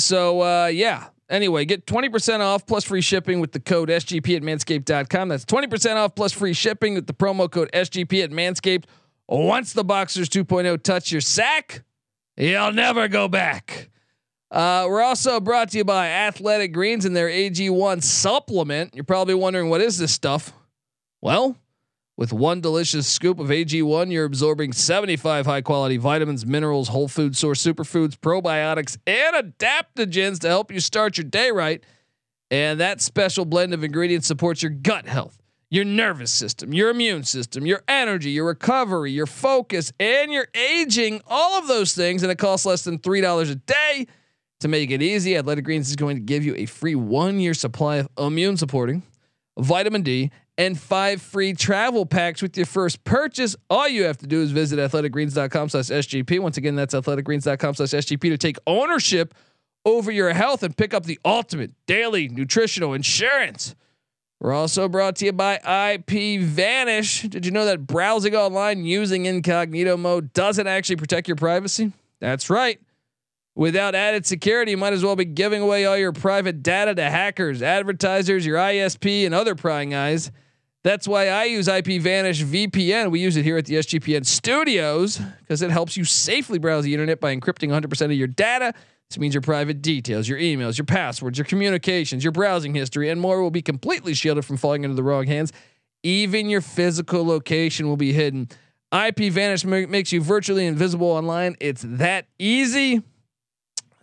[0.00, 1.08] so uh, yeah.
[1.28, 5.28] Anyway, get 20% off plus free shipping with the code SGP at manscaped.com.
[5.28, 8.86] That's 20% off plus free shipping with the promo code SGP at manscaped
[9.30, 11.84] once the Boxers 2.0 touch your sack,
[12.36, 13.90] you'll never go back.
[14.50, 18.94] Uh, we're also brought to you by Athletic Greens and their AG1 supplement.
[18.94, 20.52] You're probably wondering what is this stuff?
[21.20, 21.56] Well,
[22.20, 27.34] with one delicious scoop of AG1, you're absorbing 75 high quality vitamins, minerals, whole food
[27.34, 31.82] source superfoods, probiotics, and adaptogens to help you start your day right.
[32.50, 35.38] And that special blend of ingredients supports your gut health
[35.72, 41.22] your nervous system, your immune system, your energy, your recovery, your focus, and your aging,
[41.28, 42.24] all of those things.
[42.24, 44.06] And it costs less than $3 a day.
[44.58, 47.54] To make it easy, Athletic Greens is going to give you a free one year
[47.54, 49.04] supply of immune supporting,
[49.56, 53.56] vitamin D, and five free travel packs with your first purchase.
[53.70, 56.38] All you have to do is visit athleticgreens.com slash SGP.
[56.38, 59.32] Once again, that's athleticgreens.com slash SGP to take ownership
[59.86, 63.74] over your health and pick up the ultimate daily nutritional insurance.
[64.38, 65.54] We're also brought to you by
[65.94, 67.22] IP Vanish.
[67.22, 71.92] Did you know that browsing online using incognito mode doesn't actually protect your privacy?
[72.20, 72.78] That's right.
[73.54, 77.08] Without added security, you might as well be giving away all your private data to
[77.08, 80.30] hackers, advertisers, your ISP, and other prying eyes.
[80.82, 83.10] That's why I use IP Vanish VPN.
[83.10, 86.94] We use it here at the SGPN studios because it helps you safely browse the
[86.94, 88.72] internet by encrypting 100% of your data
[89.10, 93.20] this means your private details, your emails, your passwords, your communications, your browsing history, and
[93.20, 95.52] more will be completely shielded from falling into the wrong hands.
[96.04, 98.48] Even your physical location will be hidden.
[98.92, 101.56] IP Vanish makes you virtually invisible online.
[101.58, 103.02] It's that easy.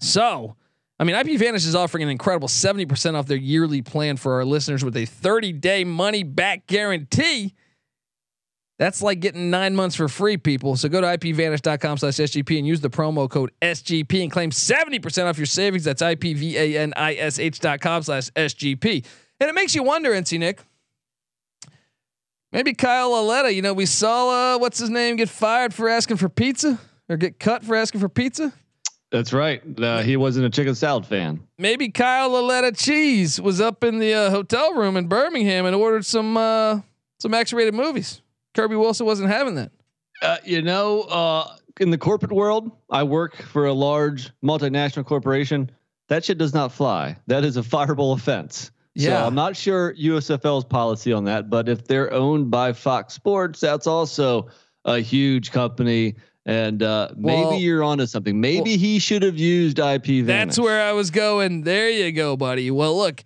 [0.02, 0.58] So,
[0.99, 4.45] I mean, IP Vanish is offering an incredible 70% off their yearly plan for our
[4.45, 7.53] listeners with a 30 day money back guarantee.
[8.79, 10.75] That's like getting nine months for free, people.
[10.75, 15.25] So go to ipvanish.com slash SGP and use the promo code SGP and claim 70%
[15.25, 15.83] off your savings.
[15.83, 19.05] That's ipvanish.com slash SGP.
[19.39, 20.62] And it makes you wonder, NC Nick.
[22.51, 26.17] Maybe Kyle Lauletta, you know, we saw uh, what's his name get fired for asking
[26.17, 26.79] for pizza
[27.10, 28.53] or get cut for asking for pizza.
[29.12, 29.62] That's right.
[29.80, 31.41] Uh, he wasn't a chicken salad fan.
[31.58, 36.06] Maybe Kyle Lauletta cheese was up in the uh, hotel room in Birmingham and ordered
[36.06, 36.82] some uh,
[37.20, 38.22] some X-rated movies.
[38.54, 39.72] Kirby Wilson wasn't having that.
[40.22, 45.72] Uh, you know, uh, in the corporate world, I work for a large multinational corporation.
[46.10, 47.17] That shit does not fly.
[47.28, 48.72] That is a fireable offense.
[48.96, 49.10] Yeah.
[49.10, 53.60] So I'm not sure USFL's policy on that, but if they're owned by Fox Sports,
[53.60, 54.50] that's also
[54.86, 56.15] a huge company.
[56.47, 58.39] And uh, well, maybe you're onto something.
[58.39, 60.05] Maybe well, he should have used IP.
[60.05, 60.25] Vanish.
[60.27, 61.63] That's where I was going.
[61.63, 62.71] There you go, buddy.
[62.71, 63.21] Well, look,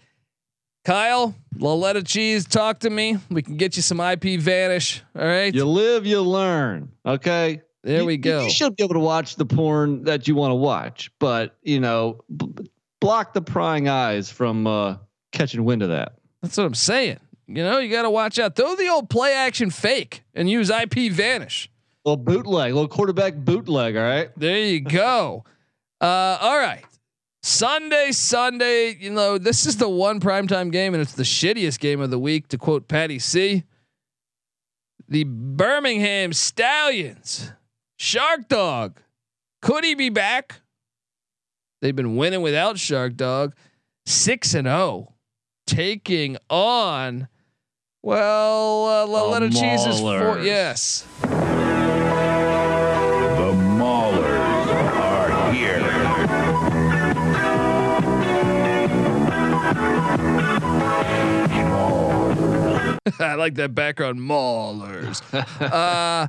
[0.84, 3.18] Kyle, Lauletta Cheese, talk to me.
[3.30, 5.04] We can get you some IP Vanish.
[5.16, 5.54] All right.
[5.54, 6.92] You live, you learn.
[7.06, 7.62] Okay.
[7.84, 8.46] There you, we go.
[8.46, 11.80] You should be able to watch the porn that you want to watch, but you
[11.80, 12.70] know, b-
[13.00, 14.98] block the prying eyes from uh,
[15.32, 16.14] catching wind of that.
[16.42, 17.20] That's what I'm saying.
[17.48, 18.56] You know, you got to watch out.
[18.56, 21.71] Throw the old play action fake and use IP Vanish.
[22.04, 23.96] A little bootleg, little quarterback bootleg.
[23.96, 24.30] All right.
[24.36, 25.44] There you go.
[26.02, 26.84] uh, all right.
[27.44, 32.00] Sunday, Sunday, you know, this is the one primetime game, and it's the shittiest game
[32.00, 33.64] of the week, to quote Patty C.
[35.08, 37.52] The Birmingham Stallions,
[37.98, 39.02] Shark Dog,
[39.62, 40.62] Could he be back?
[41.82, 43.56] They've been winning without Shark Dog,
[44.06, 45.14] six and zero, oh,
[45.66, 47.28] taking on.
[48.04, 50.40] Well, uh, Lauletta Cheese is four.
[50.40, 51.06] Yes.
[63.20, 65.22] I like that background, Maulers.
[65.62, 66.28] uh,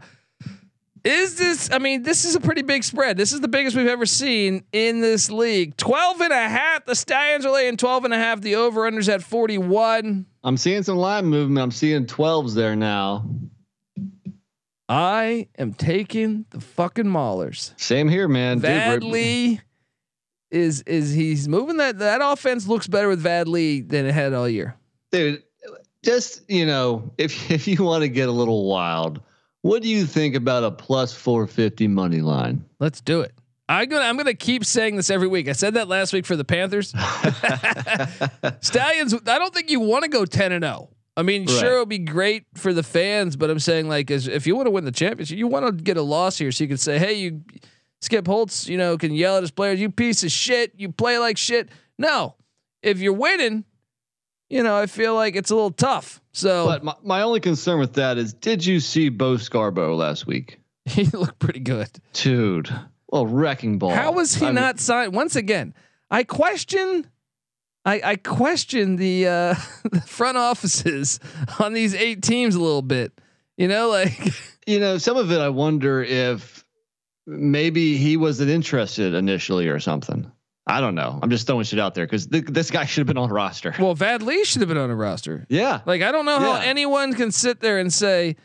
[1.04, 3.16] is this, I mean, this is a pretty big spread.
[3.16, 5.76] This is the biggest we've ever seen in this league.
[5.76, 6.84] 12 and a half.
[6.84, 8.40] The Stallions are laying 12 and a half.
[8.40, 10.26] The over unders at 41.
[10.44, 11.62] I'm seeing some line movement.
[11.62, 13.26] I'm seeing 12s there now.
[14.88, 17.72] I am taking the fucking Maulers.
[17.80, 18.60] Same here, man.
[18.60, 19.60] Vad Lee
[20.50, 24.34] is is he's moving that that offense looks better with Vad Lee than it had
[24.34, 24.76] all year.
[25.10, 25.42] Dude,
[26.04, 29.20] just you know, if if you want to get a little wild,
[29.62, 32.64] what do you think about a plus 450 money line?
[32.80, 33.32] Let's do it.
[33.68, 35.48] I'm gonna I'm gonna keep saying this every week.
[35.48, 36.88] I said that last week for the Panthers.
[38.60, 39.14] Stallions.
[39.14, 40.90] I don't think you want to go 10 and 0.
[41.16, 41.60] I mean, right.
[41.60, 44.66] sure, it'll be great for the fans, but I'm saying like, as if you want
[44.66, 46.98] to win the championship, you want to get a loss here, so you can say,
[46.98, 47.42] hey, you
[48.00, 51.18] Skip Holtz, you know, can yell at his players, you piece of shit, you play
[51.18, 51.68] like shit.
[51.98, 52.34] No,
[52.82, 53.64] if you're winning,
[54.52, 56.20] you know, I feel like it's a little tough.
[56.32, 60.26] So, but my, my only concern with that is, did you see Bo Scarborough last
[60.26, 60.58] week?
[60.84, 62.68] He looked pretty good, dude.
[63.06, 63.90] Well, wrecking ball.
[63.90, 65.14] How was he I not signed?
[65.14, 65.74] Once again,
[66.10, 67.06] I question.
[67.84, 69.54] I, I question the, uh,
[69.90, 71.20] the front offices
[71.60, 73.12] on these eight teams a little bit.
[73.56, 74.18] You know, like
[74.66, 75.38] you know, some of it.
[75.38, 76.64] I wonder if
[77.26, 80.32] maybe he wasn't interested initially or something.
[80.66, 81.18] I don't know.
[81.20, 83.34] I'm just throwing shit out there because th- this guy should have been on a
[83.34, 83.74] roster.
[83.78, 85.44] Well, Vad Lee should have been on a roster.
[85.48, 85.80] Yeah.
[85.86, 86.56] Like I don't know yeah.
[86.56, 88.36] how anyone can sit there and say,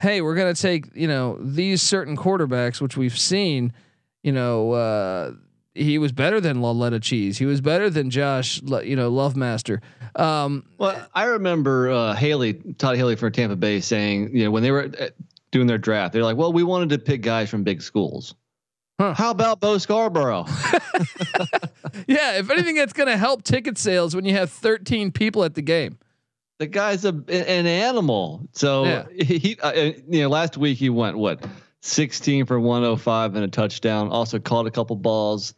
[0.00, 3.74] "Hey, we're gonna take you know these certain quarterbacks, which we've seen,
[4.22, 5.32] you know, uh,
[5.76, 7.38] he was better than Lauletta Cheese.
[7.38, 9.82] He was better than Josh, you know, Love Master.
[10.14, 14.62] Um, well, I remember uh, Haley, Todd Haley for Tampa Bay saying, you know, when
[14.62, 15.08] they were uh,
[15.50, 18.34] doing their draft, they're like, well, we wanted to pick guys from big schools.
[18.98, 19.12] Huh.
[19.14, 20.46] How about Bo Scarborough?
[22.06, 25.54] yeah, if anything, that's going to help ticket sales when you have 13 people at
[25.54, 25.98] the game.
[26.58, 28.48] The guy's a an animal.
[28.52, 29.06] So yeah.
[29.22, 29.72] he, uh,
[30.08, 31.44] you know, last week he went what
[31.82, 34.08] 16 for 105 and a touchdown.
[34.08, 35.52] Also caught a couple balls.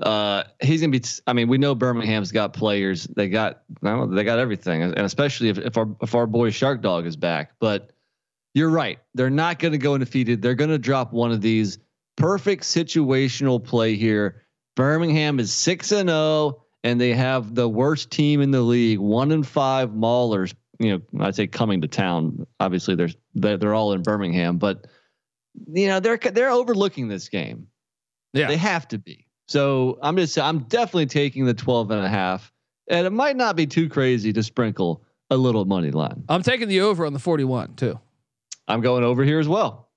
[0.00, 1.02] Uh, he's gonna be.
[1.28, 3.04] I mean, we know Birmingham's got players.
[3.04, 3.62] They got.
[3.80, 7.52] they got everything, and especially if, if our if our boy Shark Dog is back.
[7.60, 7.92] But
[8.52, 8.98] you're right.
[9.14, 10.42] They're not going to go undefeated.
[10.42, 11.78] They're going to drop one of these
[12.16, 14.42] perfect situational play here.
[14.74, 18.98] Birmingham is six and zero, oh, and they have the worst team in the league,
[18.98, 20.54] one and five Maulers.
[20.78, 22.46] You know, I'd say coming to town.
[22.58, 24.86] Obviously, there's they're, they're all in Birmingham, but
[25.72, 27.68] you know they're they're overlooking this game.
[28.32, 29.26] Yeah, they have to be.
[29.48, 32.50] So I'm just I'm definitely taking the 12 and a half,
[32.88, 36.24] and it might not be too crazy to sprinkle a little money line.
[36.28, 37.98] I'm taking the over on the 41 too.
[38.68, 39.90] I'm going over here as well.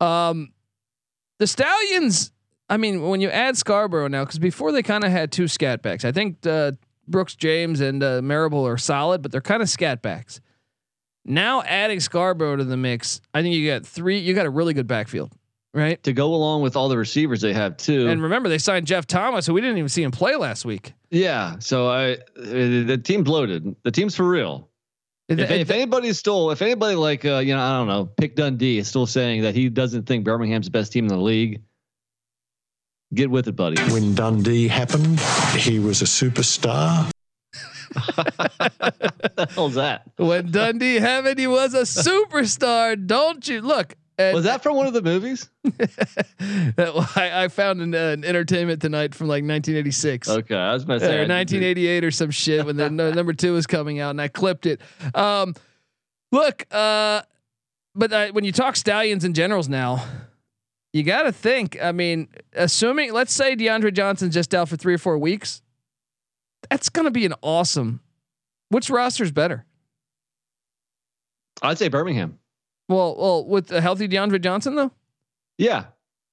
[0.00, 0.52] Um,
[1.42, 2.30] the Stallions,
[2.68, 5.82] I mean, when you add Scarborough now, because before they kind of had two scat
[5.82, 6.04] backs.
[6.04, 6.70] I think uh,
[7.08, 10.40] Brooks James and uh, Marable are solid, but they're kind of scat backs.
[11.24, 14.20] Now adding Scarborough to the mix, I think you got three.
[14.20, 15.32] You got a really good backfield,
[15.74, 16.00] right?
[16.04, 18.06] To go along with all the receivers they have too.
[18.06, 20.92] And remember, they signed Jeff Thomas, who we didn't even see him play last week.
[21.10, 23.74] Yeah, so I the team bloated.
[23.82, 24.68] The team's for real.
[25.28, 28.78] If, if anybody's still, if anybody like, uh, you know, I don't know, Pick Dundee
[28.78, 31.62] is still saying that he doesn't think Birmingham's the best team in the league,
[33.14, 33.80] get with it, buddy.
[33.92, 35.20] When Dundee happened,
[35.56, 37.10] he was a superstar.
[37.92, 40.10] the hell's that?
[40.16, 43.06] When Dundee happened, he was a superstar.
[43.06, 43.94] Don't you look?
[44.34, 45.50] Was that from one of the movies?
[47.16, 50.28] I, I, found an, uh, an, Entertainment Tonight from like 1986.
[50.28, 53.32] Okay, I was about to say or 1988 or some shit when the no, number
[53.32, 54.80] two was coming out, and I clipped it.
[55.14, 55.54] Um,
[56.30, 57.22] look, uh,
[57.94, 60.04] but uh, when you talk stallions and generals now,
[60.92, 61.78] you got to think.
[61.82, 65.62] I mean, assuming let's say DeAndre Johnson's just out for three or four weeks,
[66.70, 68.00] that's going to be an awesome.
[68.68, 69.66] Which roster's better?
[71.62, 72.38] I'd say Birmingham.
[72.92, 74.92] Well, well, with a healthy DeAndre Johnson though.
[75.58, 75.84] Yeah,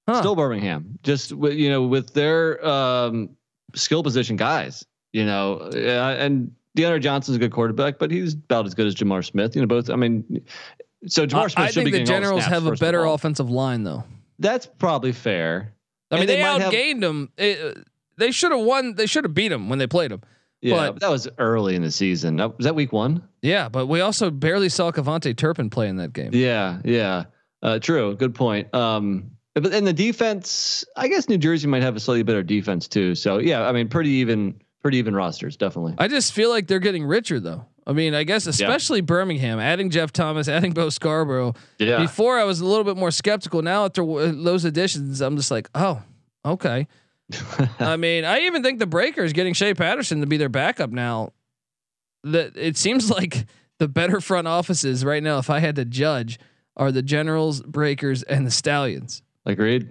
[0.08, 0.20] huh.
[0.20, 1.00] still Birmingham.
[1.04, 3.30] Just with, you know, with their um,
[3.76, 8.66] skill position guys, you know, uh, and DeAndre Johnson's a good quarterback, but he's about
[8.66, 9.56] as good as J'Mar Smith.
[9.56, 9.90] You know, both.
[9.90, 10.46] I mean,
[11.08, 11.72] so J'Mar Smith.
[11.72, 12.02] Should be good.
[12.02, 14.04] I think the Generals have a better offensive line, though.
[14.40, 15.74] That's probably fair.
[16.12, 17.32] I mean, they, they outgained have, them.
[17.38, 17.86] It,
[18.18, 18.96] they should have won.
[18.96, 20.22] They should have beat them when they played them.
[20.62, 22.38] Yeah, but, but, that was early in the season.
[22.38, 23.24] Was that week one?
[23.42, 26.32] Yeah, but we also barely saw KaVontae Turpin play in that game.
[26.34, 27.26] Yeah, yeah.
[27.62, 28.16] Uh, true.
[28.16, 28.74] Good point.
[28.74, 32.88] Um, But in the defense, I guess New Jersey might have a slightly better defense
[32.88, 33.16] too.
[33.16, 35.96] So yeah, I mean, pretty even, pretty even rosters, definitely.
[35.98, 37.66] I just feel like they're getting richer though.
[37.88, 39.06] I mean, I guess especially yeah.
[39.06, 41.56] Birmingham, adding Jeff Thomas, adding Bo Scarborough.
[41.80, 42.00] Yeah.
[42.00, 43.62] Before I was a little bit more skeptical.
[43.62, 46.02] Now after those additions, I'm just like, oh,
[46.46, 46.88] okay.
[47.80, 51.34] I mean, I even think the Breakers getting Shea Patterson to be their backup now.
[52.24, 53.46] That it seems like
[53.78, 56.40] the better front offices right now, if I had to judge,
[56.76, 59.22] are the Generals, Breakers, and the Stallions.
[59.46, 59.90] Agreed.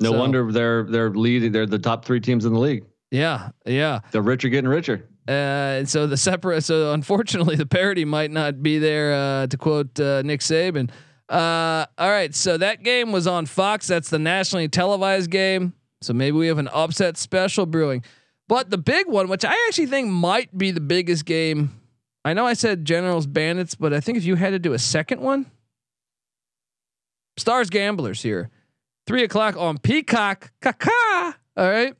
[0.00, 1.52] No so, wonder they're they're leading.
[1.52, 2.84] They're the top three teams in the league.
[3.10, 4.00] Yeah, yeah.
[4.12, 5.06] The rich are getting richer.
[5.28, 6.62] Uh, and so the separate.
[6.62, 9.12] So unfortunately, the parity might not be there.
[9.12, 10.90] Uh, to quote uh, Nick Saban.
[11.28, 13.86] Uh, all right, so that game was on Fox.
[13.86, 15.74] That's the nationally televised game.
[16.02, 18.04] So maybe we have an upset special brewing.
[18.48, 21.80] But the big one, which I actually think might be the biggest game.
[22.24, 24.78] I know I said Generals Bandits, but I think if you had to do a
[24.78, 25.46] second one,
[27.36, 28.50] Stars Gamblers here,
[29.06, 30.52] three o'clock on Peacock.
[30.60, 31.36] Kaka.
[31.56, 31.94] All right.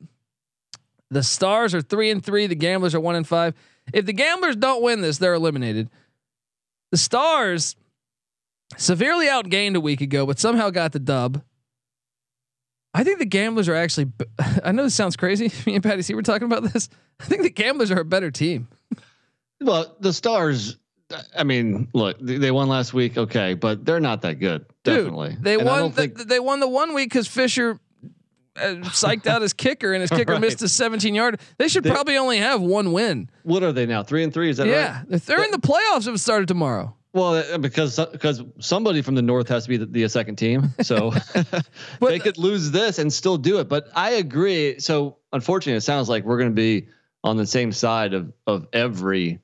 [1.09, 2.47] The Stars are three and three.
[2.47, 3.53] The Gamblers are one and five.
[3.93, 5.89] If the Gamblers don't win this, they're eliminated.
[6.91, 7.75] The Stars
[8.77, 11.43] severely outgained a week ago, but somehow got the dub.
[12.93, 14.11] I think the Gamblers are actually.
[14.63, 15.51] I know this sounds crazy.
[15.65, 16.89] Me and Patty C were talking about this.
[17.19, 18.67] I think the Gamblers are a better team.
[19.59, 20.77] Well, the Stars.
[21.37, 24.65] I mean, look, they won last week, okay, but they're not that good.
[24.83, 25.91] Dude, definitely, they and won.
[25.91, 27.79] The, they won the one week because Fisher
[28.55, 30.41] uh, psyched out his kicker and his kicker right.
[30.41, 31.39] missed a 17 yard.
[31.57, 33.29] They should they, probably only have one win.
[33.43, 34.03] What are they now?
[34.03, 34.49] Three and three?
[34.49, 35.05] Is that yeah, right?
[35.09, 36.95] if they're in the playoffs, if it started tomorrow.
[37.13, 40.73] Well, uh, because because somebody from the north has to be the, the second team,
[40.81, 41.13] so
[42.01, 43.67] they could lose this and still do it.
[43.67, 44.79] But I agree.
[44.79, 46.87] So unfortunately, it sounds like we're going to be
[47.23, 49.39] on the same side of of every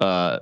[0.00, 0.40] uh,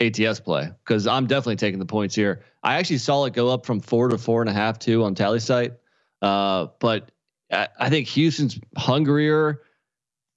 [0.00, 2.42] ATS play because I'm definitely taking the points here.
[2.62, 5.14] I actually saw it go up from four to four and a half too on
[5.14, 5.76] TallySight,
[6.22, 7.10] uh, but
[7.50, 9.62] I, think Houston's hungrier.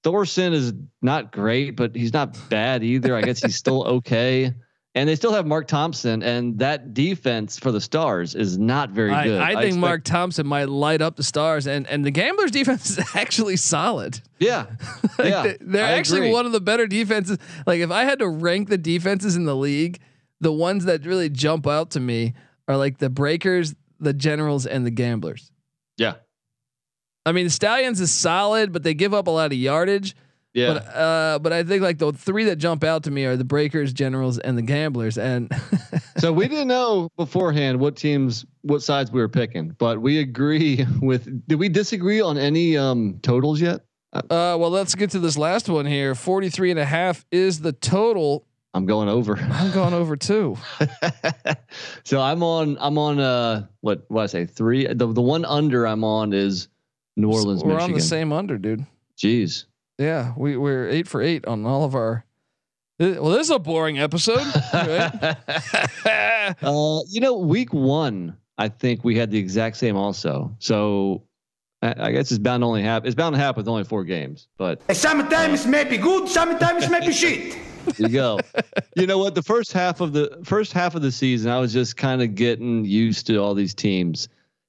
[0.03, 3.15] Thorson is not great, but he's not bad either.
[3.15, 4.53] I guess he's still okay.
[4.97, 9.11] And they still have Mark Thompson, and that defense for the Stars is not very
[9.11, 9.39] I, good.
[9.39, 12.89] I, think I Mark Thompson might light up the Stars, and and the Gamblers' defense
[12.89, 14.19] is actually solid.
[14.39, 14.65] Yeah,
[15.19, 16.31] like yeah, they, are actually agree.
[16.31, 17.37] one of the better defenses.
[17.67, 19.99] Like if I had to rank the defenses in the league,
[20.41, 22.33] the ones that really jump out to me
[22.67, 25.51] are like the Breakers, the Generals, and the Gamblers.
[25.97, 26.15] Yeah,
[27.23, 30.15] I mean, the Stallions is solid, but they give up a lot of yardage.
[30.57, 30.73] Yeah.
[30.73, 33.43] But uh, but I think like the three that jump out to me are the
[33.43, 35.19] Breakers, Generals, and the Gamblers.
[35.19, 35.51] And
[36.17, 40.83] so we didn't know beforehand what teams, what sides we were picking, but we agree
[40.99, 41.47] with.
[41.47, 43.81] Did we disagree on any um, totals yet?
[44.13, 46.15] Uh, well, let's get to this last one here.
[46.15, 48.47] 43 and a half is the total.
[48.73, 49.37] I'm going over.
[49.37, 50.57] I'm going over too.
[52.03, 52.77] so I'm on.
[52.79, 53.19] I'm on.
[53.19, 54.05] Uh, what?
[54.07, 54.47] What I say?
[54.47, 54.87] Three.
[54.87, 56.67] The the one under I'm on is
[57.15, 57.63] New Orleans.
[57.63, 57.91] We're Michigan.
[57.91, 58.83] on the same under, dude.
[59.19, 59.65] Jeez.
[59.97, 62.23] Yeah, we we're eight for eight on all of our.
[62.99, 64.41] Well, this is a boring episode.
[64.73, 66.53] uh,
[67.07, 70.55] you know, week one, I think we had the exact same also.
[70.59, 71.23] So
[71.81, 73.07] I, I guess it's bound to only happen.
[73.07, 74.47] It's bound to happen with only four games.
[74.57, 77.57] But sometimes it may be good, sometimes it may be shit.
[77.97, 78.39] you go.
[78.95, 79.35] you know what?
[79.35, 82.35] The first half of the first half of the season, I was just kind of
[82.35, 84.27] getting used to all these teams.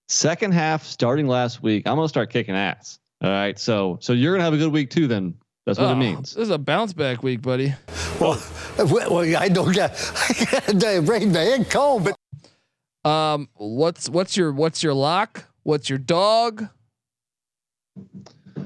[0.09, 2.99] Second half, starting last week, I'm gonna start kicking ass.
[3.21, 5.09] All right, so so you're gonna have a good week too.
[5.09, 5.35] Then
[5.67, 6.35] that's what oh, it means.
[6.35, 7.75] This is a bounce back week, buddy.
[8.21, 8.41] Well,
[8.79, 9.95] well, I don't get
[10.67, 15.45] the brain man cold, but um, what's what's your what's your lock?
[15.65, 16.69] What's your dog?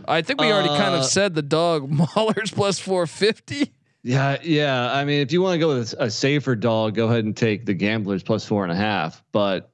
[0.06, 3.72] I think we already uh, kind of uh, said the dog Maulers plus four fifty.
[4.02, 4.92] Yeah, yeah.
[4.92, 7.66] I mean, if you want to go with a safer dog, go ahead and take
[7.66, 9.24] the gamblers plus four and a half.
[9.32, 9.71] But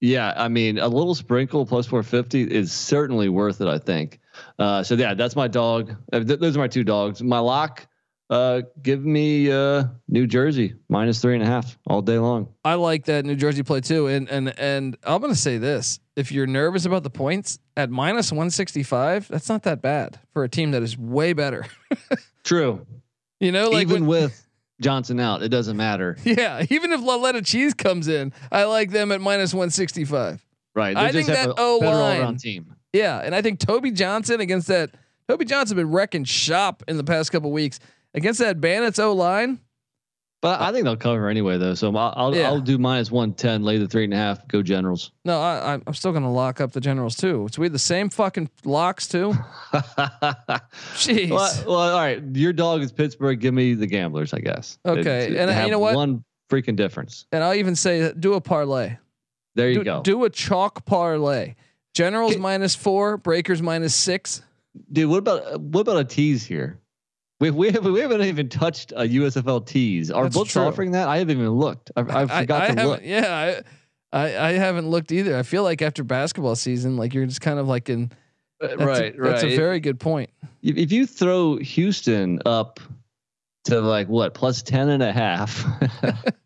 [0.00, 3.68] yeah, I mean, a little sprinkle plus 450 is certainly worth it.
[3.68, 4.20] I think.
[4.58, 5.94] Uh, so yeah, that's my dog.
[6.12, 7.22] Uh, th- those are my two dogs.
[7.22, 7.86] My lock.
[8.30, 12.46] Uh, give me uh, New Jersey minus three and a half all day long.
[12.64, 16.30] I like that New Jersey play too, and and and I'm gonna say this: if
[16.30, 20.70] you're nervous about the points at minus 165, that's not that bad for a team
[20.70, 21.66] that is way better.
[22.44, 22.86] True.
[23.40, 24.46] You know, like even when, with
[24.80, 25.42] Johnson out.
[25.42, 26.16] It doesn't matter.
[26.24, 30.44] Yeah, even if Lauletta Cheese comes in, I like them at minus one sixty five.
[30.74, 30.94] Right.
[30.94, 32.74] They I think that O line team.
[32.92, 34.90] Yeah, and I think Toby Johnson against that
[35.28, 37.78] Toby Johnson been wrecking shop in the past couple weeks
[38.14, 39.60] against that Bandits O line.
[40.42, 41.74] But I think they'll cover anyway, though.
[41.74, 42.46] So I'll I'll, yeah.
[42.46, 45.12] I'll do minus one ten, lay the three and a half, go Generals.
[45.24, 47.48] No, I, I'm still gonna lock up the Generals too.
[47.52, 49.32] So we the same fucking locks too.
[50.94, 51.30] Jeez.
[51.30, 52.22] Well, well, all right.
[52.32, 53.38] Your dog is Pittsburgh.
[53.38, 54.78] Give me the Gamblers, I guess.
[54.86, 55.94] Okay, it's, and uh, you know what?
[55.94, 57.26] One freaking difference.
[57.32, 58.96] And I'll even say do a parlay.
[59.56, 60.02] There you do, go.
[60.02, 61.54] Do a chalk parlay.
[61.92, 64.42] Generals minus four, breakers minus six.
[64.92, 66.80] Dude, what about what about a tease here?
[67.40, 70.10] We we have we haven't even touched a USFL tease.
[70.10, 70.62] Are That's books true.
[70.62, 71.08] offering that?
[71.08, 71.90] I haven't even looked.
[71.96, 73.00] I, I I, forgot I to haven't- look.
[73.02, 73.62] Yeah,
[74.12, 75.36] I, I I haven't looked either.
[75.38, 78.12] I feel like after basketball season, like you're just kind of like in.
[78.60, 80.28] That's Uh, right, a, That's a very good point.
[80.62, 82.78] If, if you throw Houston up
[83.64, 85.64] to like what plus 10 and a half.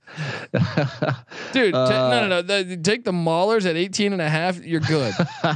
[1.53, 2.43] Dude, Uh, no, no, no.
[2.43, 4.63] The, take the Maulers at 18 and a half.
[4.63, 5.15] You're good.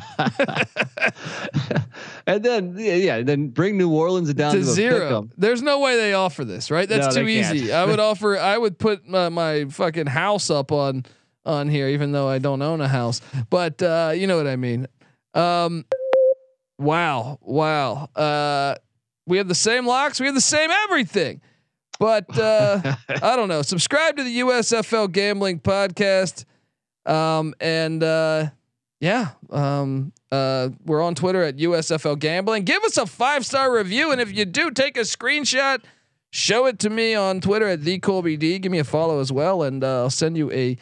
[2.27, 5.29] and then yeah, yeah, then bring New Orleans down to to, zero.
[5.37, 6.89] There's no way they offer this, right?
[6.89, 7.73] That's No, too easy.
[7.73, 8.39] I would offer.
[8.39, 11.05] I would put my, my fucking house up on
[11.45, 13.21] on here, even though I don't own a house.
[13.51, 14.87] But uh, you know what I mean.
[15.35, 15.85] Um,
[16.79, 18.09] wow, wow.
[18.15, 18.75] Uh,
[19.27, 20.21] we have the same locks.
[20.21, 21.41] We have the same everything.
[21.99, 23.63] But uh, I don't know.
[23.63, 26.45] Subscribe to the USFL Gambling Podcast.
[27.07, 28.51] Um, and uh,
[29.01, 32.65] yeah, um, uh, we're on Twitter at USFL Gambling.
[32.65, 35.83] Give us a five star review, and if you do, take a screenshot,
[36.31, 38.59] show it to me on Twitter at the Colby D.
[38.59, 40.77] Give me a follow as well, and uh, I'll send you a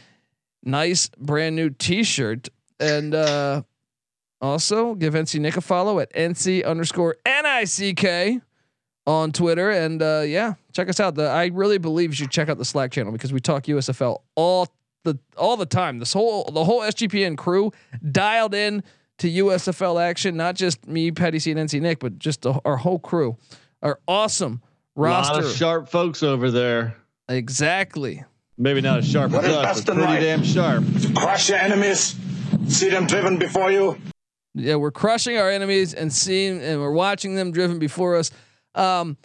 [0.62, 2.48] nice brand new T-shirt.
[2.80, 3.62] And uh,
[4.40, 8.40] also give NC Nick a follow at NC underscore N I C K
[9.06, 9.70] on Twitter.
[9.70, 11.14] And uh, yeah, check us out.
[11.14, 14.18] The I really believe you should check out the Slack channel because we talk USFL
[14.34, 14.68] all
[15.04, 15.98] the all the time.
[15.98, 17.72] This whole the whole SGPN crew
[18.10, 18.82] dialed in
[19.18, 20.36] to USFL action.
[20.36, 23.36] Not just me, Patty C, and NC Nick, but just the, our whole crew.
[23.82, 24.62] Our awesome
[24.94, 25.32] roster.
[25.32, 26.96] A lot of sharp folks over there.
[27.28, 28.24] exactly.
[28.58, 30.22] Maybe not as sharp as us, but in pretty life?
[30.22, 30.84] damn sharp.
[31.02, 32.16] To crush your enemies,
[32.68, 33.98] see them driven before you.
[34.54, 38.30] Yeah, we're crushing our enemies and seeing, and we're watching them driven before us.
[38.76, 39.16] Um,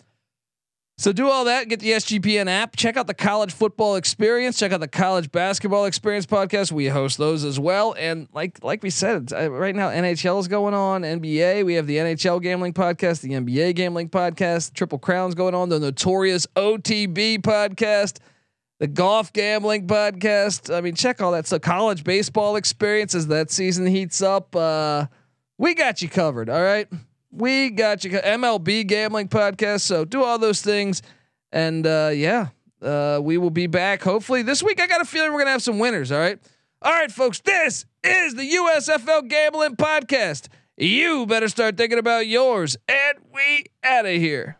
[1.02, 1.68] so do all that.
[1.68, 2.76] Get the SGPN app.
[2.76, 4.60] Check out the college football experience.
[4.60, 6.72] Check out the college basketball experience podcast.
[6.72, 7.96] We host those as well.
[7.98, 11.02] And like like we said, uh, right now NHL is going on.
[11.02, 11.66] NBA.
[11.66, 15.70] We have the NHL gambling podcast, the NBA gambling podcast, Triple Crowns going on.
[15.70, 18.20] The notorious OTB podcast.
[18.78, 20.72] The golf gambling podcast.
[20.72, 24.56] I mean, check all that So College baseball experience as that season heats up.
[24.56, 25.08] Uh,
[25.58, 26.48] we got you covered.
[26.48, 26.88] All right.
[27.32, 28.12] We got you.
[28.12, 29.82] MLB gambling podcast.
[29.82, 31.02] So do all those things.
[31.52, 32.50] And uh, yeah,
[32.82, 34.82] uh, we will be back hopefully this week.
[34.82, 36.12] I got a feeling we're to have some winners.
[36.12, 36.40] All right.
[36.82, 37.40] All right, folks.
[37.40, 40.48] This is the USFL gambling podcast.
[40.78, 42.76] You better start thinking about yours.
[42.88, 44.58] And we out of here.